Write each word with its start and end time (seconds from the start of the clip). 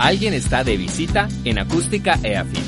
Alguien 0.00 0.32
está 0.32 0.62
de 0.62 0.76
visita 0.76 1.26
en 1.44 1.58
Acústica 1.58 2.14
EAFIT. 2.22 2.62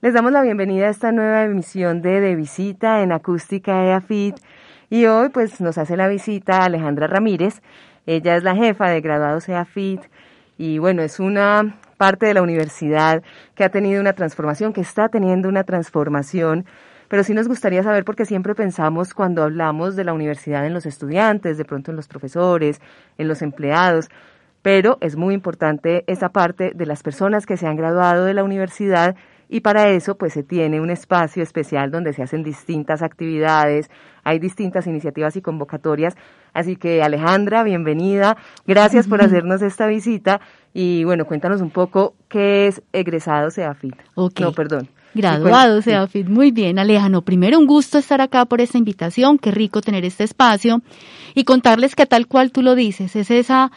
Les 0.00 0.14
damos 0.14 0.32
la 0.32 0.40
bienvenida 0.40 0.86
a 0.86 0.90
esta 0.90 1.12
nueva 1.12 1.44
emisión 1.44 2.00
de 2.00 2.22
De 2.22 2.34
Visita 2.34 3.02
en 3.02 3.12
Acústica 3.12 3.84
EAFIT 3.84 4.36
y 4.88 5.04
hoy 5.04 5.28
pues 5.28 5.60
nos 5.60 5.76
hace 5.76 5.98
la 5.98 6.08
visita 6.08 6.64
Alejandra 6.64 7.08
Ramírez. 7.08 7.60
Ella 8.06 8.36
es 8.36 8.42
la 8.42 8.56
jefa 8.56 8.88
de 8.88 9.02
graduados 9.02 9.50
EAFIT 9.50 10.00
y 10.56 10.78
bueno, 10.78 11.02
es 11.02 11.20
una 11.20 11.76
parte 12.04 12.26
de 12.26 12.34
la 12.34 12.42
universidad 12.42 13.22
que 13.54 13.64
ha 13.64 13.70
tenido 13.70 13.98
una 13.98 14.12
transformación, 14.12 14.74
que 14.74 14.82
está 14.82 15.08
teniendo 15.08 15.48
una 15.48 15.64
transformación, 15.64 16.66
pero 17.08 17.24
sí 17.24 17.32
nos 17.32 17.48
gustaría 17.48 17.82
saber 17.82 18.04
porque 18.04 18.26
siempre 18.26 18.54
pensamos 18.54 19.14
cuando 19.14 19.42
hablamos 19.42 19.96
de 19.96 20.04
la 20.04 20.12
universidad 20.12 20.66
en 20.66 20.74
los 20.74 20.84
estudiantes, 20.84 21.56
de 21.56 21.64
pronto 21.64 21.90
en 21.90 21.96
los 21.96 22.06
profesores, 22.06 22.82
en 23.16 23.26
los 23.26 23.40
empleados, 23.40 24.10
pero 24.60 24.98
es 25.00 25.16
muy 25.16 25.32
importante 25.32 26.04
esa 26.06 26.28
parte 26.28 26.72
de 26.74 26.84
las 26.84 27.02
personas 27.02 27.46
que 27.46 27.56
se 27.56 27.66
han 27.66 27.76
graduado 27.76 28.26
de 28.26 28.34
la 28.34 28.44
universidad 28.44 29.16
y 29.48 29.60
para 29.60 29.88
eso 29.88 30.16
pues 30.16 30.34
se 30.34 30.42
tiene 30.42 30.80
un 30.82 30.90
espacio 30.90 31.42
especial 31.42 31.90
donde 31.90 32.12
se 32.12 32.22
hacen 32.22 32.42
distintas 32.42 33.02
actividades, 33.02 33.90
hay 34.24 34.38
distintas 34.38 34.86
iniciativas 34.86 35.36
y 35.36 35.40
convocatorias. 35.42 36.16
Así 36.52 36.76
que 36.76 37.02
Alejandra, 37.02 37.62
bienvenida. 37.62 38.36
Gracias 38.66 39.08
por 39.08 39.22
hacernos 39.22 39.62
esta 39.62 39.86
visita 39.86 40.40
y 40.74 41.04
bueno, 41.04 41.24
cuéntanos 41.24 41.60
un 41.60 41.70
poco 41.70 42.14
qué 42.28 42.66
es 42.66 42.82
egresado 42.92 43.50
SEAFIT. 43.50 43.94
Okay. 44.16 44.44
No, 44.44 44.52
perdón. 44.52 44.88
Graduado 45.14 45.80
SEAFIT. 45.80 46.26
Muy 46.26 46.50
bien, 46.50 46.80
Alejandro. 46.80 47.22
Primero, 47.22 47.60
un 47.60 47.66
gusto 47.66 47.98
estar 47.98 48.20
acá 48.20 48.44
por 48.44 48.60
esta 48.60 48.76
invitación. 48.76 49.38
Qué 49.38 49.52
rico 49.52 49.80
tener 49.80 50.04
este 50.04 50.24
espacio 50.24 50.82
y 51.36 51.44
contarles 51.44 51.94
que 51.94 52.06
tal 52.06 52.26
cual 52.26 52.50
tú 52.50 52.60
lo 52.62 52.74
dices, 52.74 53.14
es 53.14 53.30
esa 53.30 53.70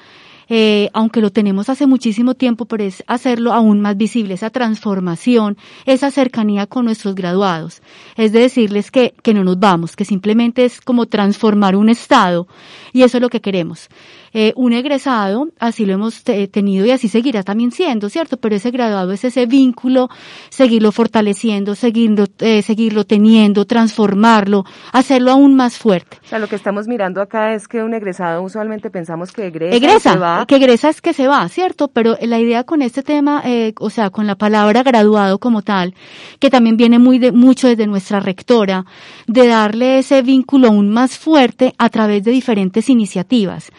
eh, 0.50 0.90
aunque 0.94 1.20
lo 1.20 1.30
tenemos 1.30 1.68
hace 1.70 1.88
muchísimo 1.88 2.34
tiempo, 2.34 2.66
pero 2.66 2.84
es 2.84 3.03
hacerlo 3.08 3.53
aún 3.53 3.81
más 3.81 3.98
visible, 3.98 4.34
esa 4.34 4.50
transformación, 4.50 5.58
esa 5.86 6.09
cercanía 6.09 6.68
con 6.68 6.86
nuestros 6.86 7.16
graduados. 7.16 7.81
Es 8.16 8.31
de 8.31 8.40
decirles 8.40 8.90
que, 8.90 9.14
que 9.22 9.34
no 9.34 9.44
nos 9.44 9.59
vamos, 9.59 9.95
que 9.95 10.06
simplemente 10.06 10.64
es 10.64 10.80
como 10.80 11.06
transformar 11.06 11.75
un 11.75 11.90
estado 11.90 12.48
y 12.94 13.03
eso 13.03 13.18
es 13.18 13.22
lo 13.22 13.30
que 13.30 13.42
queremos. 13.42 13.90
Eh, 14.33 14.53
un 14.56 14.73
egresado, 14.73 15.50
así 15.59 15.86
lo 15.86 15.94
hemos 15.94 16.23
tenido 16.23 16.86
y 16.86 16.92
así 16.92 17.08
seguirá 17.08 17.44
también 17.44 17.72
siendo, 17.72 18.09
¿cierto? 18.09 18.38
Pero 18.38 18.56
ese 18.56 18.72
graduado 18.72 19.11
es 19.11 19.23
ese 19.23 19.45
vínculo, 19.45 20.09
seguirlo 20.50 20.92
fortaleciendo, 20.92 21.75
seguirlo, 21.75 22.25
eh, 22.40 22.62
seguirlo 22.62 23.06
teniendo, 23.06 23.66
transformarlo, 23.66 24.66
hacerlo 24.91 25.31
aún 25.31 25.56
más 25.56 25.78
fuerte. 25.78 26.18
O 26.24 26.28
sea, 26.28 26.40
lo 26.40 26.47
que 26.47 26.56
estamos 26.56 26.88
mirando 26.88 27.22
acá 27.22 27.53
es 27.53 27.68
que 27.68 27.84
un 27.84 27.94
egresado 27.94 28.41
usualmente 28.41 28.90
pensamos 28.90 29.31
que 29.31 29.47
egresa, 29.47 29.75
egresa 29.75 30.13
se 30.13 30.19
va. 30.19 30.46
que 30.46 30.56
egresa 30.56 30.90
es 30.90 31.01
que 31.01 31.13
se 31.13 31.28
va, 31.28 31.47
¿cierto? 31.50 31.88
Pero 31.88 32.18
la 32.22 32.40
idea 32.40 32.63
con 32.63 32.81
este 32.81 33.03
tema, 33.03 33.41
eh, 33.46 33.74
o 33.80 33.90
sea, 33.90 34.09
con 34.09 34.28
la 34.28 34.35
palabra 34.35 34.84
graduado 34.84 35.40
como 35.40 35.62
tal, 35.62 35.94
que 36.40 36.50
también 36.50 36.78
viene 36.78 37.00
muy 37.00 37.19
de, 37.19 37.31
mucho 37.31 37.68
desde 37.68 37.88
nuestra 37.88 38.19
rectora, 38.19 38.85
de 39.28 39.47
darle 39.47 40.00
ese 40.00 40.22
vínculo 40.22 40.68
aún 40.68 40.90
más 40.90 41.18
fuerte 41.18 41.74
a 41.78 41.90
través 41.90 42.24
de 42.24 42.31
diferentes 42.31 42.90
iniciativas 42.90 43.72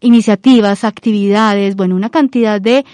iniciativas, 0.00 0.84
actividades, 0.84 1.76
bueno, 1.76 1.96
una 1.96 2.10
cantidad 2.10 2.60
de, 2.60 2.84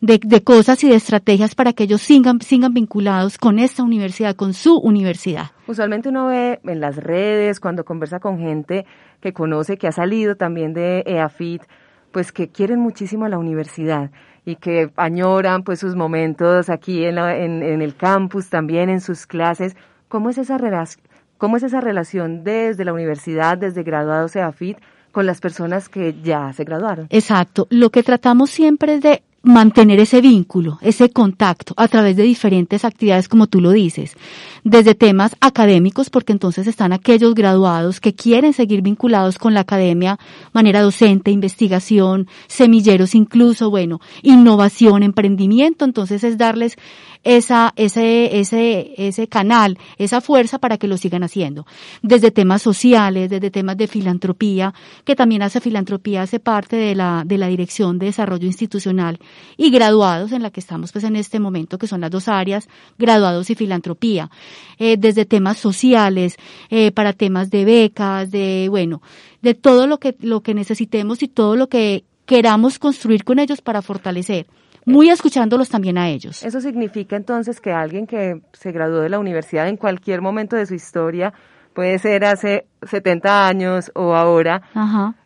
de, 0.00 0.42
cosas 0.42 0.82
y 0.84 0.88
de 0.88 0.96
estrategias 0.96 1.54
para 1.54 1.72
que 1.72 1.84
ellos 1.84 2.02
sigan, 2.02 2.40
sigan 2.40 2.74
vinculados 2.74 3.38
con 3.38 3.58
esta 3.58 3.82
universidad, 3.82 4.34
con 4.34 4.52
su 4.52 4.76
universidad. 4.78 5.52
Usualmente 5.66 6.08
uno 6.08 6.26
ve 6.26 6.60
en 6.64 6.80
las 6.80 6.96
redes, 6.96 7.60
cuando 7.60 7.84
conversa 7.84 8.18
con 8.18 8.38
gente 8.38 8.84
que 9.20 9.32
conoce, 9.32 9.76
que 9.76 9.86
ha 9.86 9.92
salido 9.92 10.36
también 10.36 10.74
de 10.74 11.04
EAFIT, 11.06 11.62
pues 12.10 12.32
que 12.32 12.48
quieren 12.48 12.80
muchísimo 12.80 13.24
a 13.24 13.28
la 13.28 13.38
universidad 13.38 14.10
y 14.44 14.56
que 14.56 14.90
añoran 14.96 15.62
pues 15.62 15.78
sus 15.78 15.94
momentos 15.94 16.68
aquí 16.68 17.04
en, 17.04 17.14
la, 17.14 17.36
en, 17.36 17.62
el 17.62 17.94
campus, 17.94 18.50
también 18.50 18.90
en 18.90 19.00
sus 19.00 19.26
clases. 19.26 19.76
¿Cómo 20.08 20.30
es 20.30 20.38
esa 20.38 20.58
relación? 20.58 21.06
¿Cómo 21.38 21.56
es 21.56 21.62
esa 21.62 21.80
relación 21.80 22.44
desde 22.44 22.84
la 22.84 22.92
universidad, 22.92 23.58
desde 23.58 23.82
graduados 23.82 24.36
EAFIT, 24.36 24.78
con 25.12 25.26
las 25.26 25.40
personas 25.40 25.88
que 25.88 26.16
ya 26.22 26.52
se 26.52 26.64
graduaron. 26.64 27.06
Exacto. 27.10 27.66
Lo 27.70 27.90
que 27.90 28.02
tratamos 28.02 28.50
siempre 28.50 28.94
es 28.94 29.02
de 29.02 29.22
mantener 29.42 29.98
ese 29.98 30.20
vínculo, 30.20 30.78
ese 30.82 31.10
contacto 31.10 31.74
a 31.76 31.88
través 31.88 32.16
de 32.16 32.22
diferentes 32.22 32.84
actividades 32.84 33.28
como 33.28 33.48
tú 33.48 33.60
lo 33.60 33.70
dices, 33.70 34.16
desde 34.62 34.94
temas 34.94 35.36
académicos, 35.40 36.10
porque 36.10 36.32
entonces 36.32 36.68
están 36.68 36.92
aquellos 36.92 37.34
graduados 37.34 38.00
que 38.00 38.14
quieren 38.14 38.52
seguir 38.52 38.82
vinculados 38.82 39.38
con 39.38 39.52
la 39.52 39.60
academia, 39.60 40.18
manera 40.52 40.80
docente, 40.80 41.32
investigación, 41.32 42.28
semilleros 42.46 43.16
incluso, 43.16 43.68
bueno, 43.68 44.00
innovación, 44.22 45.02
emprendimiento, 45.02 45.84
entonces 45.84 46.22
es 46.22 46.38
darles 46.38 46.76
esa, 47.24 47.72
ese, 47.76 48.40
ese, 48.40 48.94
ese 48.96 49.28
canal, 49.28 49.78
esa 49.98 50.20
fuerza 50.20 50.58
para 50.58 50.78
que 50.78 50.88
lo 50.88 50.96
sigan 50.96 51.22
haciendo. 51.22 51.66
Desde 52.02 52.30
temas 52.30 52.62
sociales, 52.62 53.30
desde 53.30 53.50
temas 53.50 53.76
de 53.76 53.86
filantropía, 53.86 54.74
que 55.04 55.14
también 55.14 55.42
hace 55.42 55.60
filantropía, 55.60 56.22
hace 56.22 56.40
parte 56.40 56.76
de 56.76 56.94
la, 56.94 57.22
de 57.24 57.38
la 57.38 57.46
Dirección 57.46 57.98
de 57.98 58.06
Desarrollo 58.06 58.46
Institucional 58.46 59.18
y 59.56 59.70
graduados 59.70 60.32
en 60.32 60.42
la 60.42 60.50
que 60.50 60.60
estamos 60.60 60.92
pues 60.92 61.04
en 61.04 61.16
este 61.16 61.38
momento, 61.38 61.78
que 61.78 61.86
son 61.86 62.00
las 62.00 62.10
dos 62.10 62.28
áreas, 62.28 62.68
graduados 62.98 63.50
y 63.50 63.54
filantropía. 63.54 64.30
Eh, 64.78 64.96
desde 64.98 65.24
temas 65.24 65.58
sociales, 65.58 66.36
eh, 66.70 66.90
para 66.90 67.12
temas 67.12 67.50
de 67.50 67.64
becas, 67.64 68.30
de, 68.30 68.66
bueno, 68.68 69.00
de 69.42 69.54
todo 69.54 69.86
lo 69.86 69.98
que, 69.98 70.16
lo 70.20 70.42
que 70.42 70.54
necesitemos 70.54 71.22
y 71.22 71.28
todo 71.28 71.56
lo 71.56 71.68
que 71.68 72.04
queramos 72.26 72.78
construir 72.78 73.24
con 73.24 73.38
ellos 73.38 73.60
para 73.60 73.82
fortalecer 73.82 74.46
muy 74.84 75.10
escuchándolos 75.10 75.68
también 75.68 75.98
a 75.98 76.08
ellos. 76.08 76.42
Eso 76.42 76.60
significa 76.60 77.16
entonces 77.16 77.60
que 77.60 77.72
alguien 77.72 78.06
que 78.06 78.42
se 78.52 78.72
graduó 78.72 79.00
de 79.00 79.08
la 79.08 79.18
universidad 79.18 79.68
en 79.68 79.76
cualquier 79.76 80.20
momento 80.20 80.56
de 80.56 80.66
su 80.66 80.74
historia, 80.74 81.32
puede 81.72 81.98
ser 81.98 82.24
hace 82.24 82.66
70 82.82 83.46
años 83.46 83.90
o 83.94 84.14
ahora, 84.14 84.62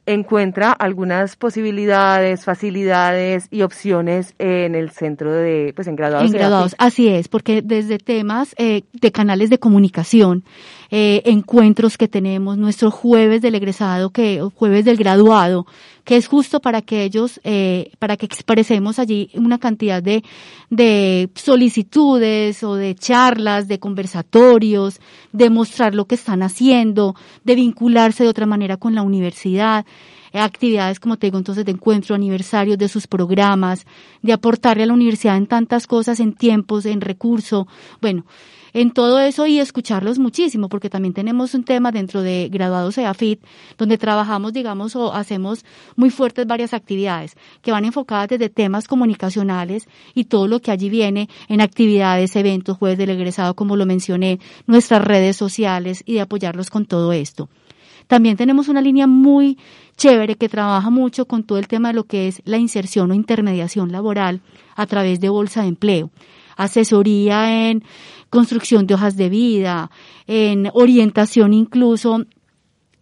encuentra 0.05 0.73
algunas 0.73 1.37
posibilidades, 1.37 2.45
facilidades 2.45 3.49
y 3.51 3.63
opciones 3.63 4.35
en 4.39 4.75
el 4.75 4.91
centro 4.91 5.33
de, 5.33 5.73
pues 5.75 5.89
en 5.89 5.97
graduados. 5.97 6.31
En 6.31 6.37
graduados, 6.37 6.77
así 6.79 7.09
es, 7.09 7.29
porque 7.29 7.63
desde 7.63 7.99
temas 7.99 8.55
eh, 8.59 8.83
de 8.93 9.13
canales 9.13 9.51
de 9.51 9.59
comunicación, 9.59 10.45
eh, 10.91 11.23
encuentros 11.25 11.99
que 11.99 12.09
tenemos, 12.09 12.59
nuestro 12.59 12.91
jueves 12.91 13.43
del 13.43 13.55
egresado, 13.55 14.11
que 14.11 14.41
jueves 14.55 14.85
del 14.85 14.97
graduado, 14.97 15.67
que 16.05 16.17
es 16.17 16.29
justo 16.29 16.61
para 16.61 16.83
que 16.83 17.03
ellos, 17.03 17.41
eh, 17.45 17.91
para 17.99 18.17
que 18.17 18.27
expresemos 18.27 18.99
allí 18.99 19.31
una 19.35 19.59
cantidad 19.59 20.03
de, 20.03 20.23
de 20.71 21.29
solicitudes 21.35 22.63
o 22.63 22.75
de 22.77 22.95
charlas, 22.95 23.67
de 23.69 23.79
conversatorios, 23.79 25.01
de 25.33 25.51
mostrar 25.51 25.95
lo 25.95 26.07
que 26.07 26.15
están 26.15 26.43
haciendo, 26.43 27.17
de 27.45 27.57
vincularse 27.57 28.23
de 28.23 28.31
otra 28.31 28.47
manera 28.47 28.77
con 28.77 28.95
la 28.95 29.03
universidad 29.03 29.85
eh, 30.33 30.41
actividades, 30.41 31.01
como 31.01 31.17
te 31.17 31.29
digo, 31.29 31.39
entonces 31.39 31.65
de 31.65 31.73
encuentro, 31.73 32.15
aniversarios 32.15 32.77
de 32.77 32.89
sus 32.89 33.07
programas, 33.07 33.87
de 34.21 34.35
aportarle 34.35 34.83
a 34.83 34.87
la 34.87 34.93
universidad 34.93 35.37
en 35.37 35.47
tantas 35.47 35.87
cosas, 35.87 36.21
en 36.21 36.35
tiempos, 36.35 36.85
en 36.85 37.01
recurso, 37.01 37.67
bueno, 38.03 38.27
en 38.77 38.91
todo 38.91 39.19
eso 39.21 39.47
y 39.47 39.59
escucharlos 39.59 40.19
muchísimo, 40.19 40.69
porque 40.69 40.91
también 40.91 41.15
tenemos 41.15 41.55
un 41.55 41.65
tema 41.65 41.93
dentro 41.93 42.21
de 42.21 42.51
graduados 42.53 42.99
EAFIT, 42.99 43.41
donde 43.79 43.97
trabajamos, 43.97 44.53
digamos, 44.53 44.95
o 44.97 45.15
hacemos 45.15 45.65
muy 45.97 46.11
fuertes 46.11 46.47
varias 46.47 46.75
actividades 46.75 47.39
que 47.63 47.73
van 47.73 47.87
enfocadas 47.87 48.29
desde 48.29 48.51
temas 48.51 48.87
comunicacionales 48.87 49.89
y 50.15 50.25
todo 50.25 50.47
lo 50.47 50.61
que 50.61 50.73
allí 50.73 50.91
viene 50.91 51.31
en 51.49 51.63
actividades, 51.63 52.37
eventos, 52.37 52.77
jueves 52.77 52.99
del 52.99 53.09
egresado, 53.09 53.55
como 53.55 53.77
lo 53.77 53.87
mencioné, 53.87 54.41
nuestras 54.67 55.03
redes 55.03 55.39
sociales 55.39 56.03
y 56.05 56.13
de 56.13 56.21
apoyarlos 56.21 56.69
con 56.69 56.85
todo 56.85 57.15
esto. 57.15 57.49
También 58.09 58.37
tenemos 58.37 58.69
una 58.69 58.83
línea 58.83 59.07
muy 59.07 59.57
chévere 59.97 60.37
que 60.37 60.51
trabaja 60.51 60.91
mucho 60.91 61.25
con 61.25 61.45
todo 61.45 61.57
el 61.57 61.67
tema 61.67 61.89
de 61.89 61.95
lo 61.95 62.05
que 62.05 62.29
es 62.29 62.43
la 62.45 62.59
inserción 62.59 63.11
o 63.11 63.15
intermediación 63.15 63.91
laboral 63.91 64.43
a 64.75 64.85
través 64.85 65.19
de 65.21 65.31
bolsa 65.31 65.63
de 65.63 65.69
empleo 65.69 66.11
asesoría 66.57 67.71
en 67.71 67.85
construcción 68.31 68.87
de 68.87 68.95
hojas 68.95 69.17
de 69.17 69.29
vida, 69.29 69.91
en 70.27 70.71
orientación 70.75 71.53
incluso 71.53 72.25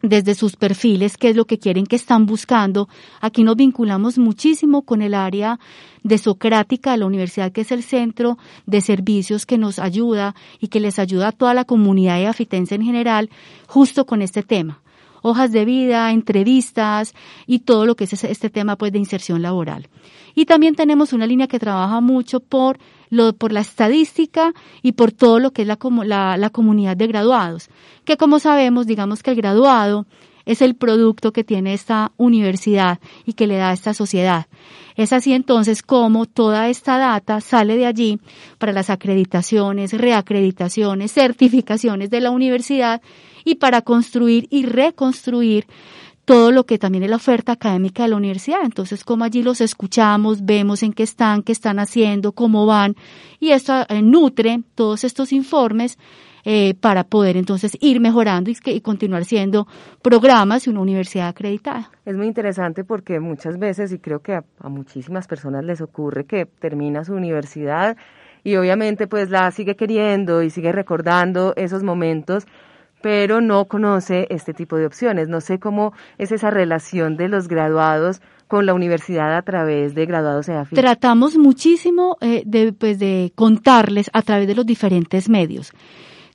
desde 0.03 0.35
sus 0.35 0.57
perfiles, 0.57 1.17
qué 1.17 1.31
es 1.31 1.37
lo 1.37 1.47
que 1.47 1.59
quieren, 1.59 1.87
que 1.87 1.97
están 1.97 2.27
buscando. 2.27 2.89
Aquí 3.21 3.43
nos 3.43 3.57
vinculamos 3.57 4.19
muchísimo 4.19 4.83
con 4.83 5.01
el 5.01 5.15
área 5.15 5.59
de 6.03 6.19
Socrática 6.19 6.93
de 6.93 6.99
la 6.99 7.07
universidad, 7.07 7.53
que 7.53 7.63
es 7.63 7.73
el 7.73 7.83
centro 7.83 8.37
de 8.67 8.83
servicios 8.83 9.47
que 9.47 9.57
nos 9.57 9.79
ayuda 9.79 10.35
y 10.61 10.69
que 10.69 10.81
les 10.81 10.99
ayuda 10.99 11.29
a 11.29 11.33
toda 11.33 11.55
la 11.55 11.65
comunidad 11.65 12.19
de 12.19 12.27
afitense 12.27 12.75
en 12.75 12.83
general, 12.83 13.31
justo 13.67 14.05
con 14.05 14.21
este 14.21 14.43
tema. 14.43 14.84
Hojas 15.27 15.53
de 15.53 15.65
vida, 15.65 16.13
entrevistas 16.13 17.15
y 17.47 17.61
todo 17.61 17.87
lo 17.87 17.97
que 17.97 18.05
es 18.05 18.25
este 18.25 18.51
tema 18.51 18.77
pues 18.77 18.93
de 18.93 18.99
inserción 18.99 19.41
laboral. 19.41 19.89
Y 20.35 20.45
también 20.45 20.75
tenemos 20.75 21.15
una 21.15 21.27
línea 21.27 21.47
que 21.47 21.59
trabaja 21.59 22.03
mucho 22.03 22.41
por 22.41 22.79
lo, 23.09 23.33
por 23.33 23.51
la 23.51 23.61
estadística 23.61 24.53
y 24.83 24.93
por 24.93 25.13
todo 25.13 25.39
lo 25.39 25.53
que 25.53 25.63
es 25.63 25.69
la, 25.69 25.79
la, 26.05 26.37
la 26.37 26.51
comunidad 26.51 26.97
de 26.97 27.07
graduados, 27.07 27.71
que 28.05 28.19
como 28.19 28.39
sabemos, 28.39 28.87
digamos 28.87 29.23
que 29.23 29.31
el 29.31 29.37
graduado 29.37 30.07
es 30.47 30.61
el 30.61 30.75
producto 30.75 31.33
que 31.33 31.45
tiene 31.45 31.73
esta 31.73 32.13
universidad 32.17 32.99
y 33.25 33.33
que 33.33 33.47
le 33.47 33.57
da 33.57 33.71
a 33.71 33.73
esta 33.73 33.95
sociedad. 33.95 34.47
Es 34.97 35.13
así 35.13 35.33
entonces 35.33 35.83
como 35.83 36.27
toda 36.27 36.69
esta 36.69 36.99
data 36.99 37.41
sale 37.41 37.77
de 37.77 37.87
allí 37.87 38.21
para 38.59 38.73
las 38.73 38.91
acreditaciones, 38.91 39.93
reacreditaciones, 39.93 41.13
certificaciones 41.13 42.11
de 42.11 42.21
la 42.21 42.31
universidad 42.31 43.01
y 43.45 43.57
para 43.57 43.83
construir 43.83 44.47
y 44.51 44.67
reconstruir 44.67 45.67
todo 46.25 46.51
lo 46.51 46.65
que 46.65 46.79
también 46.79 47.05
es 47.05 47.11
la 47.11 47.17
oferta 47.17 47.53
académica 47.53 48.05
de 48.05 48.11
la 48.11 48.17
universidad. 48.17 48.61
Entonces, 48.65 49.05
como 49.05 49.25
allí 49.25 49.43
los 49.43 49.61
escuchamos, 49.61 50.45
vemos 50.45 50.83
en 50.83 50.93
qué 50.93 51.03
están, 51.03 51.43
qué 51.43 51.53
están 51.53 51.79
haciendo, 51.79 52.33
cómo 52.33 52.67
van, 52.67 52.97
y 53.41 53.51
esto 53.51 53.85
eh, 53.89 54.03
nutre 54.03 54.63
todos 54.75 55.05
estos 55.05 55.33
informes 55.33 55.99
eh, 56.47 56.75
para 56.79 57.05
poder 57.05 57.39
entonces 57.39 57.77
ir 57.81 58.01
mejorando 58.01 58.51
y, 58.51 58.81
continuar 58.81 59.25
siendo 59.25 59.67
programas 60.03 60.67
y 60.67 60.71
una 60.71 60.81
universidad 60.81 61.29
acreditada. 61.29 61.91
Es 62.05 62.17
muy 62.17 62.27
interesante 62.27 62.85
porque 62.85 63.19
muchas 63.19 63.59
veces, 63.59 63.93
y 63.93 63.99
creo 63.99 64.21
que 64.21 64.35
a, 64.35 64.45
a 64.61 64.69
muchísimas 64.69 65.27
personas 65.27 65.65
les 65.65 65.81
ocurre 65.81 66.27
que 66.27 66.45
termina 66.45 67.05
su 67.05 67.15
universidad 67.15 67.97
y 68.43 68.57
obviamente 68.57 69.07
pues 69.07 69.31
la 69.31 69.51
sigue 69.53 69.75
queriendo 69.75 70.43
y 70.43 70.51
sigue 70.51 70.71
recordando 70.71 71.55
esos 71.57 71.83
momentos 71.83 72.47
pero 73.05 73.43
no 73.43 73.67
conoce 73.67 74.27
este 74.31 74.55
tipo 74.55 74.79
de 74.79 74.87
opciones. 74.87 75.29
No 75.29 75.43
sé 75.43 75.59
cómo 75.59 75.93
es 76.17 76.33
esa 76.33 76.49
relación 76.49 77.19
de 77.19 77.29
los 77.29 77.49
graduados 77.49 78.23
con 78.49 78.65
la 78.65 78.73
universidad 78.73 79.37
a 79.37 79.43
través 79.43 79.95
de 79.95 80.07
graduados 80.07 80.49
EAFIT. 80.49 80.79
Tratamos 80.79 81.37
muchísimo 81.37 82.17
eh, 82.23 82.45
de, 82.47 82.73
pues, 82.73 82.99
de 82.99 83.31
contarles 83.35 84.09
a 84.15 84.23
través 84.23 84.49
de 84.49 84.55
los 84.55 84.65
diferentes 84.65 85.29
medios. 85.29 85.73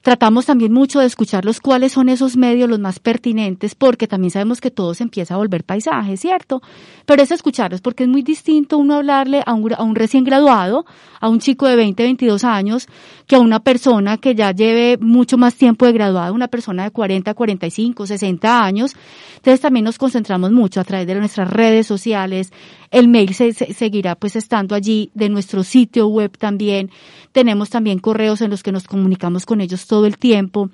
Tratamos 0.01 0.46
también 0.46 0.72
mucho 0.72 1.01
de 1.01 1.06
escucharlos 1.06 1.60
cuáles 1.60 1.92
son 1.92 2.07
esos 2.07 2.38
medios 2.38 2.69
los 2.69 2.80
más 2.80 3.00
pertinentes, 3.00 3.75
porque 3.75 4.07
también 4.07 4.31
sabemos 4.31 4.62
que 4.62 4.72
todo 4.72 4.94
se 4.94 5.04
empieza 5.04 5.34
a 5.34 5.38
volver 5.38 5.66
paisaje, 5.66 6.16
¿cierto? 6.16 6.62
Pero 7.06 7.22
es 7.22 7.31
escucharlos, 7.31 7.81
porque 7.81 8.04
es 8.04 8.10
muy 8.10 8.22
distinto 8.22 8.78
uno 8.78 8.96
hablarle 8.96 9.44
a 9.46 9.54
un, 9.54 9.74
a 9.74 9.84
un 9.84 9.96
recién 9.96 10.24
graduado, 10.24 10.86
a 11.19 11.28
un 11.28 11.40
chico 11.40 11.68
de 11.68 11.75
20, 11.75 12.01
22 12.01 12.46
años, 12.46 12.88
que 13.28 13.36
a 13.36 13.40
una 13.40 13.60
persona 13.60 14.18
que 14.18 14.36
ya 14.36 14.51
lleve 14.51 14.98
mucho 15.01 15.38
más 15.38 15.56
tiempo 15.56 15.86
de 15.86 15.92
graduado, 15.92 16.34
una 16.34 16.48
persona 16.48 16.84
de 16.84 16.92
40, 16.92 17.34
45, 17.34 18.07
60 18.07 18.63
años. 18.63 18.96
Entonces 19.36 19.60
también 19.60 19.84
nos 19.84 19.98
concentramos 19.98 20.51
mucho 20.51 20.80
a 20.80 20.86
través 20.86 21.07
de 21.07 21.16
nuestras 21.16 21.50
redes 21.50 21.88
sociales, 21.88 22.54
el 22.92 23.07
mail 23.07 23.34
se, 23.34 23.54
seguirá 23.54 24.16
pues 24.16 24.36
estando 24.36 24.75
allí, 24.75 25.12
de 25.13 25.30
nuestro 25.30 25.63
sitio 25.63 26.07
web 26.07 26.38
también. 26.38 26.90
Tenemos 27.31 27.69
también 27.69 28.00
correos 28.00 28.42
en 28.42 28.50
los 28.50 28.63
que 28.63 28.72
nos 28.72 28.86
comunicamos 28.86 29.46
con 29.46 29.62
ellos 29.62 29.86
todo 29.89 30.06
el 30.06 30.18
tiempo 30.18 30.69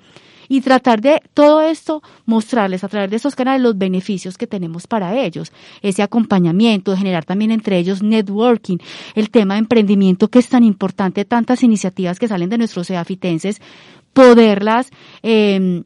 y 0.48 0.60
tratar 0.60 1.00
de 1.00 1.22
todo 1.34 1.60
esto 1.60 2.02
mostrarles 2.24 2.84
a 2.84 2.88
través 2.88 3.10
de 3.10 3.16
esos 3.16 3.34
canales 3.34 3.62
los 3.62 3.76
beneficios 3.76 4.38
que 4.38 4.46
tenemos 4.46 4.86
para 4.86 5.20
ellos, 5.20 5.52
ese 5.82 6.02
acompañamiento, 6.02 6.96
generar 6.96 7.24
también 7.24 7.50
entre 7.50 7.78
ellos 7.78 8.02
networking, 8.02 8.78
el 9.14 9.30
tema 9.30 9.54
de 9.54 9.60
emprendimiento 9.60 10.28
que 10.28 10.38
es 10.38 10.48
tan 10.48 10.62
importante, 10.62 11.24
tantas 11.24 11.64
iniciativas 11.64 12.18
que 12.18 12.28
salen 12.28 12.50
de 12.50 12.58
nuestros 12.58 12.90
eafitenses, 12.90 13.60
poderlas 14.12 14.90
eh, 15.22 15.82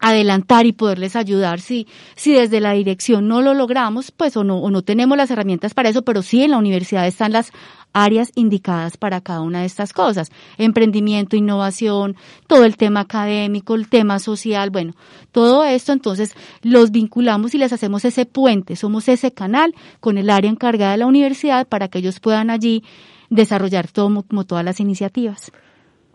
adelantar 0.00 0.66
y 0.66 0.72
poderles 0.72 1.14
ayudar 1.14 1.60
si, 1.60 1.86
si 2.16 2.32
desde 2.32 2.60
la 2.60 2.72
dirección 2.72 3.28
no 3.28 3.42
lo 3.42 3.54
logramos, 3.54 4.10
pues 4.10 4.36
o 4.36 4.44
no, 4.44 4.58
o 4.58 4.70
no 4.70 4.82
tenemos 4.82 5.16
las 5.16 5.30
herramientas 5.30 5.74
para 5.74 5.90
eso, 5.90 6.02
pero 6.02 6.22
sí 6.22 6.42
en 6.42 6.52
la 6.52 6.58
universidad 6.58 7.06
están 7.06 7.32
las 7.32 7.52
áreas 7.92 8.32
indicadas 8.34 8.96
para 8.96 9.20
cada 9.20 9.42
una 9.42 9.60
de 9.60 9.66
estas 9.66 9.92
cosas. 9.92 10.30
Emprendimiento, 10.58 11.36
innovación, 11.36 12.16
todo 12.46 12.64
el 12.64 12.76
tema 12.76 13.00
académico, 13.00 13.74
el 13.74 13.88
tema 13.88 14.18
social, 14.18 14.70
bueno, 14.70 14.94
todo 15.32 15.64
esto 15.64 15.92
entonces 15.92 16.34
los 16.62 16.90
vinculamos 16.90 17.54
y 17.54 17.58
les 17.58 17.72
hacemos 17.72 18.04
ese 18.04 18.26
puente, 18.26 18.76
somos 18.76 19.08
ese 19.08 19.32
canal 19.32 19.74
con 20.00 20.18
el 20.18 20.30
área 20.30 20.50
encargada 20.50 20.92
de 20.92 20.98
la 20.98 21.06
universidad 21.06 21.66
para 21.68 21.88
que 21.88 21.98
ellos 21.98 22.20
puedan 22.20 22.48
allí 22.50 22.82
desarrollar 23.28 23.88
todo, 23.88 24.22
como 24.22 24.44
todas 24.44 24.64
las 24.64 24.80
iniciativas. 24.80 25.52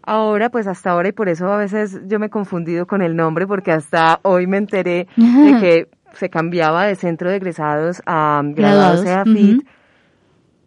Ahora, 0.06 0.50
pues 0.50 0.68
hasta 0.68 0.92
ahora, 0.92 1.10
y 1.10 1.14
por 1.14 1.30
eso 1.30 1.52
a 1.52 1.58
veces 1.58 2.00
yo 2.06 2.20
me 2.20 2.28
he 2.28 2.30
confundido 2.30 2.86
con 2.86 3.02
el 3.02 3.16
nombre, 3.16 3.48
porque 3.48 3.72
hasta 3.72 4.20
hoy 4.22 4.46
me 4.46 4.58
enteré 4.58 5.08
de 5.16 5.58
que 5.60 5.90
se 6.14 6.30
cambiaba 6.30 6.86
de 6.86 6.96
centro 6.96 7.30
de 7.30 7.38
egresados 7.38 8.02
a 8.06 8.42
graduados, 8.44 9.04
graduados. 9.04 9.60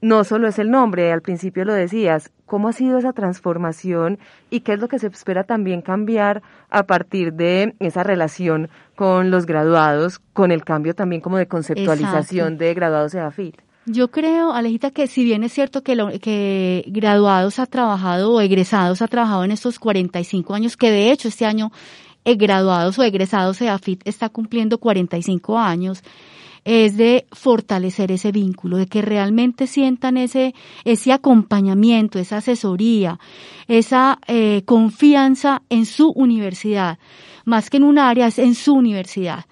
No 0.01 0.23
solo 0.23 0.47
es 0.47 0.59
el 0.61 0.71
nombre, 0.71 1.13
al 1.13 1.23
principio 1.23 1.65
lo 1.65 1.75
decías, 1.75 2.33
¿cómo 2.47 2.69
ha 2.69 2.73
sido 2.73 2.99
esa 2.99 3.13
transformación 3.13 4.19
y 4.49 4.61
qué 4.61 4.75
es 4.75 4.81
lo 4.81 4.87
que 4.87 5.01
se 5.01 5.09
espera 5.09 5.43
también 5.43 5.83
cambiar 5.83 6.43
a 6.71 6.85
partir 6.85 7.33
de 7.33 7.75
esa 7.81 8.05
relación 8.05 8.69
con 8.95 9.31
los 9.33 9.45
graduados, 9.47 10.21
con 10.33 10.53
el 10.53 10.65
cambio 10.65 10.95
también 10.95 11.21
como 11.21 11.37
de 11.37 11.49
conceptualización 11.49 12.59
de 12.59 12.75
graduados 12.75 13.15
EAFIT? 13.15 13.57
Yo 13.91 14.11
creo, 14.11 14.53
Alejita, 14.53 14.91
que 14.91 15.07
si 15.07 15.25
bien 15.25 15.43
es 15.45 15.53
cierto 15.55 15.83
que, 15.83 15.97
lo, 15.97 16.11
que 16.21 16.85
graduados 16.89 17.59
ha 17.59 17.65
trabajado 17.65 18.35
o 18.35 18.41
egresados 18.43 19.01
ha 19.01 19.09
trabajado 19.09 19.45
en 19.45 19.51
estos 19.51 19.79
45 19.79 20.55
años, 20.55 20.77
que 20.77 20.91
de 20.91 21.11
hecho 21.11 21.29
este 21.29 21.47
año 21.47 21.73
eh, 22.27 22.35
graduados 22.35 22.99
o 22.99 23.03
egresados 23.03 23.59
de 23.61 23.71
AFIT 23.71 24.03
está 24.07 24.29
cumpliendo 24.29 24.77
45 24.77 25.59
años, 25.59 26.03
es 26.65 26.99
de 26.99 27.27
fortalecer 27.33 28.13
ese 28.13 28.31
vínculo, 28.31 28.77
de 28.77 28.89
que 28.89 29.01
realmente 29.01 29.67
sientan 29.67 30.19
ese, 30.19 30.55
ese 30.85 31.13
acompañamiento, 31.13 32.19
esa 32.19 32.39
asesoría, 32.39 33.19
esa 33.69 34.19
eh, 34.27 34.65
confianza 34.67 35.63
en 35.71 35.87
su 35.87 36.11
universidad, 36.11 36.99
más 37.47 37.71
que 37.71 37.79
en 37.79 37.85
un 37.85 37.99
área, 37.99 38.27
es 38.27 38.39
en 38.39 38.55
su 38.55 38.75
universidad 38.75 39.47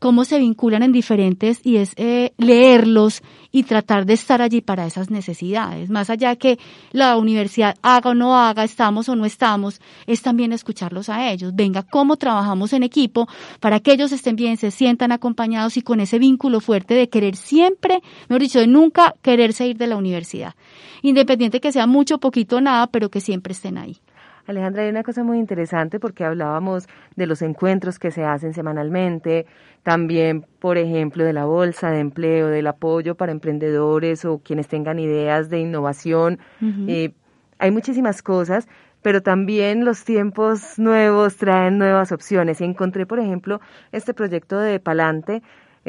cómo 0.00 0.24
se 0.24 0.38
vinculan 0.38 0.82
en 0.82 0.92
diferentes 0.92 1.60
y 1.62 1.76
es 1.76 1.92
eh, 1.96 2.32
leerlos 2.38 3.22
y 3.52 3.64
tratar 3.64 4.06
de 4.06 4.14
estar 4.14 4.42
allí 4.42 4.62
para 4.62 4.86
esas 4.86 5.10
necesidades. 5.10 5.90
Más 5.90 6.10
allá 6.10 6.34
que 6.36 6.58
la 6.90 7.16
universidad 7.16 7.76
haga 7.82 8.10
o 8.10 8.14
no 8.14 8.36
haga, 8.36 8.64
estamos 8.64 9.08
o 9.08 9.14
no 9.14 9.26
estamos, 9.26 9.80
es 10.06 10.22
también 10.22 10.52
escucharlos 10.52 11.08
a 11.10 11.30
ellos. 11.30 11.54
Venga, 11.54 11.82
cómo 11.82 12.16
trabajamos 12.16 12.72
en 12.72 12.82
equipo 12.82 13.28
para 13.60 13.78
que 13.80 13.92
ellos 13.92 14.10
estén 14.10 14.36
bien, 14.36 14.56
se 14.56 14.70
sientan 14.70 15.12
acompañados 15.12 15.76
y 15.76 15.82
con 15.82 16.00
ese 16.00 16.18
vínculo 16.18 16.60
fuerte 16.60 16.94
de 16.94 17.08
querer 17.10 17.36
siempre, 17.36 18.02
mejor 18.28 18.40
dicho, 18.40 18.58
de 18.58 18.66
nunca 18.66 19.14
quererse 19.20 19.66
ir 19.68 19.76
de 19.76 19.86
la 19.86 19.96
universidad. 19.96 20.54
Independiente 21.02 21.60
que 21.60 21.72
sea 21.72 21.86
mucho, 21.86 22.18
poquito, 22.18 22.60
nada, 22.60 22.86
pero 22.86 23.10
que 23.10 23.20
siempre 23.20 23.52
estén 23.52 23.76
ahí. 23.76 24.00
Alejandra, 24.46 24.82
hay 24.82 24.90
una 24.90 25.02
cosa 25.02 25.22
muy 25.22 25.38
interesante 25.38 26.00
porque 26.00 26.24
hablábamos 26.24 26.88
de 27.16 27.26
los 27.26 27.42
encuentros 27.42 27.98
que 27.98 28.10
se 28.10 28.24
hacen 28.24 28.54
semanalmente, 28.54 29.46
también, 29.82 30.46
por 30.58 30.78
ejemplo, 30.78 31.24
de 31.24 31.32
la 31.32 31.44
bolsa 31.44 31.90
de 31.90 32.00
empleo, 32.00 32.48
del 32.48 32.66
apoyo 32.66 33.14
para 33.14 33.32
emprendedores 33.32 34.24
o 34.24 34.38
quienes 34.38 34.68
tengan 34.68 34.98
ideas 34.98 35.48
de 35.48 35.60
innovación. 35.60 36.38
Eh, 36.86 37.12
hay 37.58 37.70
muchísimas 37.70 38.22
cosas, 38.22 38.68
pero 39.02 39.22
también 39.22 39.84
los 39.84 40.04
tiempos 40.04 40.78
nuevos 40.78 41.36
traen 41.36 41.78
nuevas 41.78 42.12
opciones. 42.12 42.60
Y 42.60 42.64
encontré, 42.64 43.06
por 43.06 43.18
ejemplo, 43.18 43.60
este 43.92 44.12
proyecto 44.12 44.58
de 44.58 44.80
Palante, 44.80 45.42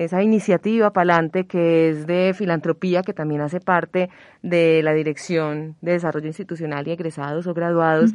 esa 0.03 0.23
iniciativa 0.23 0.91
Palante 0.91 1.45
que 1.45 1.89
es 1.89 2.07
de 2.07 2.33
filantropía, 2.35 3.03
que 3.03 3.13
también 3.13 3.41
hace 3.41 3.59
parte 3.59 4.09
de 4.41 4.81
la 4.83 4.93
Dirección 4.93 5.75
de 5.81 5.93
Desarrollo 5.93 6.27
Institucional 6.27 6.87
y 6.87 6.91
egresados 6.91 7.47
o 7.47 7.53
graduados. 7.53 8.11